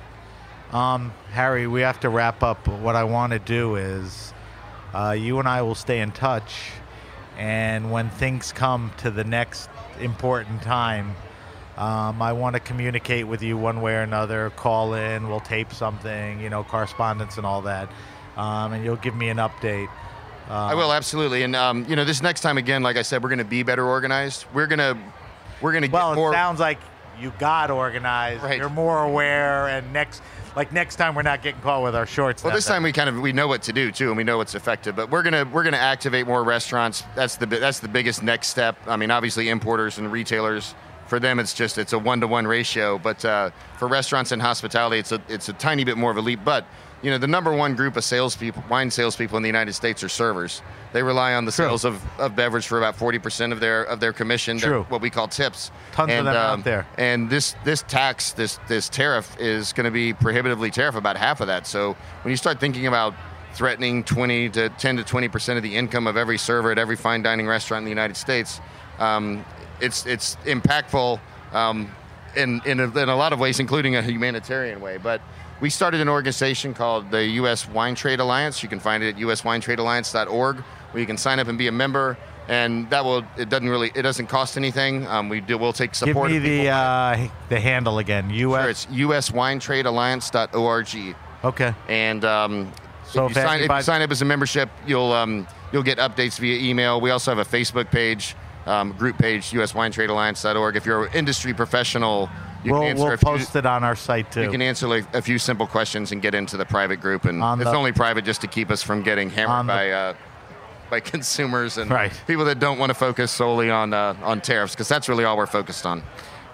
Um, 0.72 1.13
Harry, 1.32 1.67
we 1.67 1.82
have 1.82 2.00
to 2.00 2.10
wrap 2.10 2.41
up. 2.41 2.67
What 2.67 2.96
I 2.96 3.04
want 3.04 3.34
to 3.34 3.39
do 3.39 3.76
is, 3.76 4.34
uh, 4.93 5.12
you 5.12 5.39
and 5.39 5.48
I 5.48 5.62
will 5.62 5.76
stay 5.76 6.00
in 6.00 6.12
touch, 6.12 6.72
and 7.38 7.91
when 7.91 8.10
things 8.10 8.52
come 8.52 8.91
to 8.98 9.12
the 9.12 9.24
next 9.24 9.70
important 10.00 10.62
time, 10.62 11.15
um, 11.78 12.22
I 12.22 12.34
want 12.34 12.56
to 12.56 12.60
communicate 12.60 13.28
with 13.28 13.41
you 13.41 13.56
one 13.56 13.82
way 13.82 13.96
or 13.96 14.02
another. 14.02 14.50
Call 14.56 14.93
in, 14.96 15.30
we'll 15.30 15.39
tape 15.39 15.72
something, 15.72 16.41
you 16.41 16.50
know, 16.50 16.63
correspondence 16.63 17.38
and 17.38 17.46
all 17.46 17.62
that, 17.62 17.89
um, 18.38 18.73
and 18.73 18.86
you'll 18.86 18.95
give 18.95 19.15
me 19.15 19.30
an 19.30 19.38
update. 19.38 19.89
I 20.50 20.76
will 20.76 20.93
absolutely. 20.93 21.43
And 21.43 21.56
um, 21.56 21.86
you 21.89 21.95
know, 21.95 22.06
this 22.06 22.21
next 22.21 22.41
time 22.41 22.58
again, 22.58 22.82
like 22.82 22.95
I 22.95 23.02
said, 23.02 23.21
we're 23.21 23.30
going 23.30 23.39
to 23.39 23.43
be 23.45 23.63
better 23.63 23.86
organized. 23.86 24.45
We're 24.54 24.67
gonna 24.67 24.97
we're 25.62 25.73
gonna 25.73 25.89
Well, 25.91 26.12
get 26.12 26.15
more. 26.15 26.30
Well 26.30 26.32
it 26.32 26.36
sounds 26.36 26.60
like 26.60 26.80
you 27.19 27.34
got 27.39 27.69
organized. 27.71 28.43
Right. 28.43 28.58
You're 28.58 28.69
more 28.69 29.04
aware, 29.04 29.67
and 29.67 29.91
next, 29.91 30.21
like 30.56 30.71
next 30.71 30.95
time, 30.95 31.15
we're 31.15 31.23
not 31.23 31.41
getting 31.41 31.60
caught 31.62 31.84
with 31.84 31.95
our 31.95 32.06
shorts. 32.06 32.43
Well, 32.43 32.54
this 32.54 32.65
time 32.65 32.84
we 32.84 32.91
kind 32.91 33.10
of 33.10 33.19
we 33.19 33.34
know 33.34 33.47
what 33.47 33.63
to 33.63 33.73
do 33.73 33.91
too, 33.91 34.08
and 34.10 34.17
we 34.17 34.23
know 34.23 34.38
what's 34.38 34.56
effective. 34.56 34.95
But 34.95 35.10
we're 35.10 35.23
gonna 35.23 35.43
we're 35.52 35.63
gonna 35.63 35.78
activate 35.78 36.28
more 36.28 36.43
restaurants. 36.43 37.04
That's 37.15 37.36
the 37.36 37.45
that's 37.45 37.80
the 37.80 37.88
biggest 37.89 38.23
next 38.23 38.47
step. 38.47 38.78
I 38.88 38.95
mean, 38.95 39.12
obviously 39.12 39.50
importers 39.50 39.97
and 39.97 40.12
retailers. 40.12 40.76
For 41.08 41.19
them, 41.21 41.39
it's 41.39 41.54
just 41.54 41.78
it's 41.78 41.93
a 41.93 42.00
one 42.00 42.19
to 42.21 42.28
one 42.28 42.45
ratio. 42.47 42.97
But 42.97 43.23
uh, 43.26 43.50
for 43.78 43.88
restaurants 43.88 44.32
and 44.32 44.41
hospitality, 44.41 45.00
it's 45.00 45.12
a 45.12 45.21
it's 45.28 45.50
a 45.50 45.54
tiny 45.54 45.84
bit 45.84 45.97
more 45.97 46.12
of 46.12 46.17
a 46.17 46.21
leap. 46.21 46.41
But 46.45 46.65
you 47.01 47.12
know, 47.12 47.17
the 47.17 47.27
number 47.27 47.53
one 47.53 47.75
group 47.75 47.95
of 47.95 48.03
salespeople, 48.03 48.63
wine 48.69 48.89
salespeople 48.89 49.38
in 49.38 49.43
the 49.43 49.49
United 49.49 49.73
States 49.73 50.03
are 50.03 50.10
servers. 50.10 50.62
They 50.93 51.03
rely 51.03 51.36
on 51.36 51.45
the 51.45 51.51
True. 51.51 51.65
sales 51.65 51.86
of, 51.86 52.01
of 52.19 52.36
beverage 52.36 52.65
for 52.65 52.77
about 52.77 52.95
forty 52.95 53.19
percent 53.19 53.53
of 53.53 53.60
their 53.60 53.83
of 53.83 53.99
their 53.99 54.13
commission. 54.13 54.57
True. 54.57 54.83
what 54.89 55.01
we 55.01 55.10
call 55.10 55.27
tips. 55.27 55.71
Tons 55.91 56.12
of 56.12 56.17
and, 56.17 56.27
um, 56.27 56.33
them 56.33 56.60
out 56.60 56.63
there. 56.63 56.88
And 56.97 57.29
this 57.29 57.55
this 57.63 57.83
tax, 57.83 58.31
this 58.31 58.60
this 58.67 58.89
tariff 58.89 59.36
is 59.39 59.73
going 59.73 59.86
to 59.86 59.91
be 59.91 60.13
prohibitively 60.13 60.71
tariff 60.71 60.95
about 60.95 61.17
half 61.17 61.39
of 61.39 61.47
that. 61.47 61.67
So 61.67 61.95
when 62.23 62.31
you 62.31 62.38
start 62.38 62.60
thinking 62.60 62.88
about 62.88 63.13
threatening 63.53 64.03
20 64.03 64.49
to 64.49 64.69
10 64.69 64.97
to 64.97 65.03
20 65.03 65.27
percent 65.27 65.57
of 65.57 65.63
the 65.63 65.75
income 65.75 66.07
of 66.07 66.17
every 66.17 66.38
server 66.38 66.71
at 66.71 66.79
every 66.79 66.95
fine 66.95 67.21
dining 67.21 67.47
restaurant 67.47 67.81
in 67.81 67.86
the 67.86 67.91
United 67.91 68.17
States, 68.17 68.60
um, 68.97 69.45
it's 69.79 70.05
it's 70.07 70.36
impactful 70.45 71.19
um, 71.53 71.91
in 72.36 72.62
in 72.65 72.79
a, 72.79 72.97
in 72.97 73.10
a 73.10 73.15
lot 73.15 73.33
of 73.33 73.39
ways, 73.39 73.60
including 73.60 73.95
a 73.95 74.01
humanitarian 74.01 74.81
way. 74.81 74.97
But 74.97 75.21
we 75.60 75.70
started 75.70 76.02
an 76.02 76.10
organization 76.10 76.74
called 76.74 77.12
the 77.12 77.24
U.S. 77.41 77.67
Wine 77.67 77.96
Trade 77.96 78.20
Alliance. 78.20 78.62
You 78.63 78.70
can 78.70 78.80
find 78.80 79.04
it 79.04 79.15
at 79.15 79.22
uswinetradealliance.org, 79.22 80.58
where 80.58 81.00
you 81.02 81.08
can 81.08 81.17
sign 81.17 81.39
up 81.39 81.48
and 81.48 81.58
be 81.58 81.67
a 81.67 81.72
member. 81.72 82.17
And 82.50 82.89
that 82.91 83.04
will 83.04 83.26
it 83.38 83.50
doesn't 83.50 83.67
really 83.67 83.91
it 83.93 84.04
doesn't 84.04 84.28
cost 84.28 84.56
anything. 84.56 85.06
Um, 85.08 85.28
we 85.28 85.41
do 85.41 85.58
we'll 85.58 85.74
take 85.74 85.93
support. 85.93 86.32
Give 86.32 86.41
me 86.41 86.63
the 86.63 86.70
uh, 86.70 87.28
the 87.50 87.60
handle 87.60 87.98
again. 88.00 88.30
U.S. 88.30 88.62
Sure, 88.62 88.70
it's 88.70 88.86
uswinetradealliance.org. 88.86 91.15
okay. 91.43 91.74
And 91.89 92.24
um, 92.24 92.72
So 93.12 93.26
if, 93.26 93.32
if 93.32 93.38
you 93.38 93.43
sign, 93.43 93.60
if 93.62 93.70
you 93.70 93.82
sign 93.82 94.02
up 94.02 94.12
as 94.12 94.22
a 94.22 94.26
membership, 94.26 94.70
you'll 94.86 95.12
um, 95.12 95.46
you'll 95.74 95.84
get 95.84 95.98
updates 95.98 96.39
via 96.39 96.58
email. 96.60 97.02
We 97.02 97.10
also 97.10 97.36
have 97.36 97.46
a 97.46 97.50
Facebook 97.58 97.91
page, 97.91 98.34
um, 98.65 98.93
group 98.93 99.17
page, 99.17 99.52
uswinetradealliance.org. 99.52 100.78
If 100.78 100.86
you're 100.86 101.08
an 101.08 101.13
industry 101.13 101.54
professional, 101.54 102.30
you 102.63 102.72
We'll, 102.72 102.82
can 102.82 102.89
answer 102.91 103.04
we'll 103.06 103.17
few, 103.17 103.26
post 103.28 103.56
it 103.56 103.65
on 103.65 103.84
our 103.84 103.96
site 103.96 104.32
too. 104.32 104.41
you 104.43 104.50
can 104.52 104.62
answer 104.62 104.88
like 104.88 105.06
a 105.15 105.22
few 105.22 105.38
simple 105.39 105.67
questions 105.67 106.12
and 106.12 106.22
get 106.22 106.34
into 106.36 106.58
the 106.58 106.65
private 106.65 106.98
group. 107.02 107.26
And 107.26 107.41
On 107.43 107.60
it's 107.62 107.70
the- 107.70 107.76
only 107.78 107.91
private 107.91 108.26
just 108.26 108.41
to 108.41 108.48
keep 108.48 108.72
us 108.72 108.82
from 108.84 109.04
getting 109.04 109.30
hammered 109.30 109.65
the- 109.65 109.74
by. 109.74 109.91
Uh, 109.91 110.13
by 110.89 111.00
consumers 111.15 111.78
and 111.78 111.91
Right. 111.91 112.13
people 112.28 112.46
that 112.46 112.60
don't 112.60 112.80
want 112.80 112.91
to 112.91 112.93
focus 112.93 113.30
solely 113.30 113.70
on 113.70 113.93
uh, 113.93 114.15
on 114.24 114.39
tariffs, 114.39 114.74
because 114.74 114.88
that's 114.88 115.10
really 115.10 115.26
all 115.26 115.36
we're 115.36 115.46
focused 115.46 115.86
on. 115.86 116.02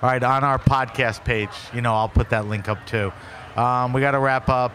All 0.01 0.09
right, 0.09 0.23
on 0.23 0.43
our 0.43 0.57
podcast 0.57 1.23
page, 1.23 1.51
you 1.71 1.81
know, 1.81 1.93
I'll 1.93 2.09
put 2.09 2.31
that 2.31 2.47
link 2.47 2.67
up 2.67 2.83
too. 2.87 3.13
Um, 3.55 3.93
we 3.93 4.01
got 4.01 4.11
to 4.11 4.19
wrap 4.19 4.49
up. 4.49 4.71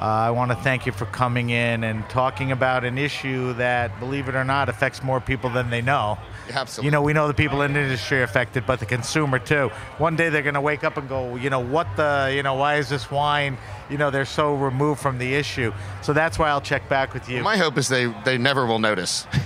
Uh, 0.00 0.04
I 0.04 0.30
want 0.30 0.52
to 0.52 0.56
thank 0.58 0.86
you 0.86 0.92
for 0.92 1.06
coming 1.06 1.50
in 1.50 1.82
and 1.82 2.08
talking 2.08 2.52
about 2.52 2.84
an 2.84 2.98
issue 2.98 3.52
that, 3.54 3.98
believe 3.98 4.28
it 4.28 4.36
or 4.36 4.44
not, 4.44 4.68
affects 4.68 5.02
more 5.02 5.20
people 5.20 5.50
than 5.50 5.70
they 5.70 5.82
know. 5.82 6.16
Absolutely. 6.50 6.86
You 6.86 6.90
know, 6.92 7.02
we 7.02 7.12
know 7.12 7.26
the 7.28 7.34
people 7.34 7.62
in 7.62 7.72
the 7.72 7.80
industry 7.80 8.20
are 8.20 8.24
affected, 8.24 8.64
but 8.66 8.80
the 8.80 8.86
consumer 8.86 9.38
too. 9.38 9.70
One 9.98 10.16
day 10.16 10.28
they're 10.28 10.42
going 10.42 10.54
to 10.54 10.60
wake 10.60 10.84
up 10.84 10.96
and 10.96 11.08
go, 11.08 11.36
you 11.36 11.50
know, 11.50 11.60
what 11.60 11.86
the, 11.96 12.32
you 12.34 12.42
know, 12.42 12.54
why 12.54 12.76
is 12.76 12.88
this 12.88 13.10
wine? 13.10 13.56
You 13.90 13.98
know, 13.98 14.10
they're 14.10 14.24
so 14.24 14.54
removed 14.54 15.00
from 15.00 15.18
the 15.18 15.34
issue. 15.34 15.72
So 16.02 16.12
that's 16.12 16.38
why 16.38 16.48
I'll 16.50 16.60
check 16.60 16.88
back 16.88 17.14
with 17.14 17.28
you. 17.28 17.42
My 17.42 17.56
hope 17.56 17.78
is 17.78 17.88
they 17.88 18.06
they 18.24 18.38
never 18.38 18.66
will 18.66 18.78
notice. 18.78 19.26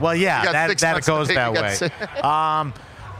Well, 0.00 0.16
yeah, 0.16 0.50
that, 0.50 0.78
that 0.78 1.04
goes 1.06 1.28
that 1.28 1.52
way. 1.52 1.76
um, 2.20 2.74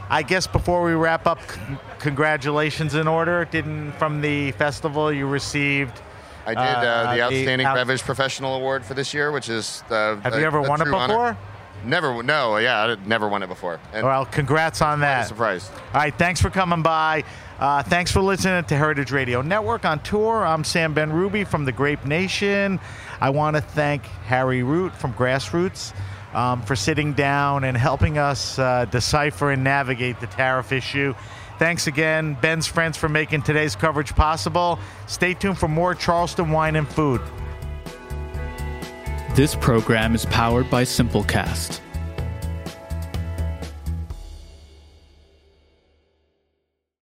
I 0.09 0.23
guess 0.27 0.45
before 0.45 0.83
we 0.83 0.91
wrap 0.91 1.25
up, 1.25 1.39
c- 1.49 1.59
congratulations 1.99 2.95
in 2.95 3.07
order. 3.07 3.45
Didn't 3.45 3.93
from 3.93 4.19
the 4.19 4.51
festival 4.51 5.11
you 5.11 5.25
received? 5.25 6.01
I 6.45 6.49
did 6.49 6.57
uh, 6.57 6.61
Uh, 6.61 7.15
the 7.15 7.21
Outstanding 7.21 7.65
out- 7.65 7.75
Beverage 7.75 8.01
Professional 8.03 8.55
Award 8.55 8.83
for 8.83 8.93
this 8.93 9.13
year, 9.13 9.31
which 9.31 9.47
is 9.49 9.83
uh, 9.89 10.17
Have 10.17 10.33
a- 10.33 10.39
you 10.39 10.45
ever 10.45 10.61
won 10.61 10.81
it 10.81 10.85
true 10.85 10.95
honor. 10.95 11.37
Never. 11.85 12.23
No. 12.23 12.57
Yeah, 12.57 12.83
I 12.83 12.95
never 13.07 13.27
won 13.27 13.43
it 13.43 13.47
before. 13.47 13.79
And 13.93 14.05
Well, 14.05 14.25
congrats 14.25 14.81
on 14.81 14.99
that. 15.01 15.27
surprised. 15.27 15.71
All 15.93 16.01
right, 16.01 16.13
thanks 16.17 16.41
for 16.41 16.49
coming 16.49 16.81
by. 16.81 17.23
Uh, 17.59 17.83
thanks 17.83 18.11
for 18.11 18.19
listening 18.21 18.63
to 18.65 18.75
Heritage 18.75 19.11
Radio 19.11 19.41
Network 19.41 19.85
on 19.85 19.99
tour. 19.99 20.45
I'm 20.45 20.63
Sam 20.63 20.93
Benrubi 20.93 21.47
from 21.47 21.63
the 21.63 21.71
Grape 21.71 22.05
Nation. 22.05 22.79
I 23.21 23.29
want 23.29 23.55
to 23.55 23.61
thank 23.61 24.03
Harry 24.25 24.61
Root 24.63 24.93
from 24.93 25.13
Grassroots 25.13 25.93
um, 26.33 26.61
for 26.63 26.75
sitting 26.75 27.13
down 27.13 27.63
and 27.63 27.77
helping 27.77 28.17
us 28.17 28.59
uh, 28.59 28.85
decipher 28.91 29.51
and 29.51 29.63
navigate 29.63 30.19
the 30.19 30.27
tariff 30.27 30.73
issue. 30.73 31.15
Thanks 31.57 31.87
again, 31.87 32.33
Ben's 32.41 32.67
friends, 32.67 32.97
for 32.97 33.07
making 33.07 33.43
today's 33.43 33.77
coverage 33.77 34.13
possible. 34.13 34.77
Stay 35.07 35.33
tuned 35.33 35.57
for 35.57 35.69
more 35.69 35.95
Charleston 35.95 36.49
wine 36.51 36.75
and 36.75 36.85
food. 36.85 37.21
This 39.35 39.53
program 39.53 40.15
is 40.15 40.25
powered 40.27 40.69
by 40.69 40.85
Simplecast. 40.85 41.84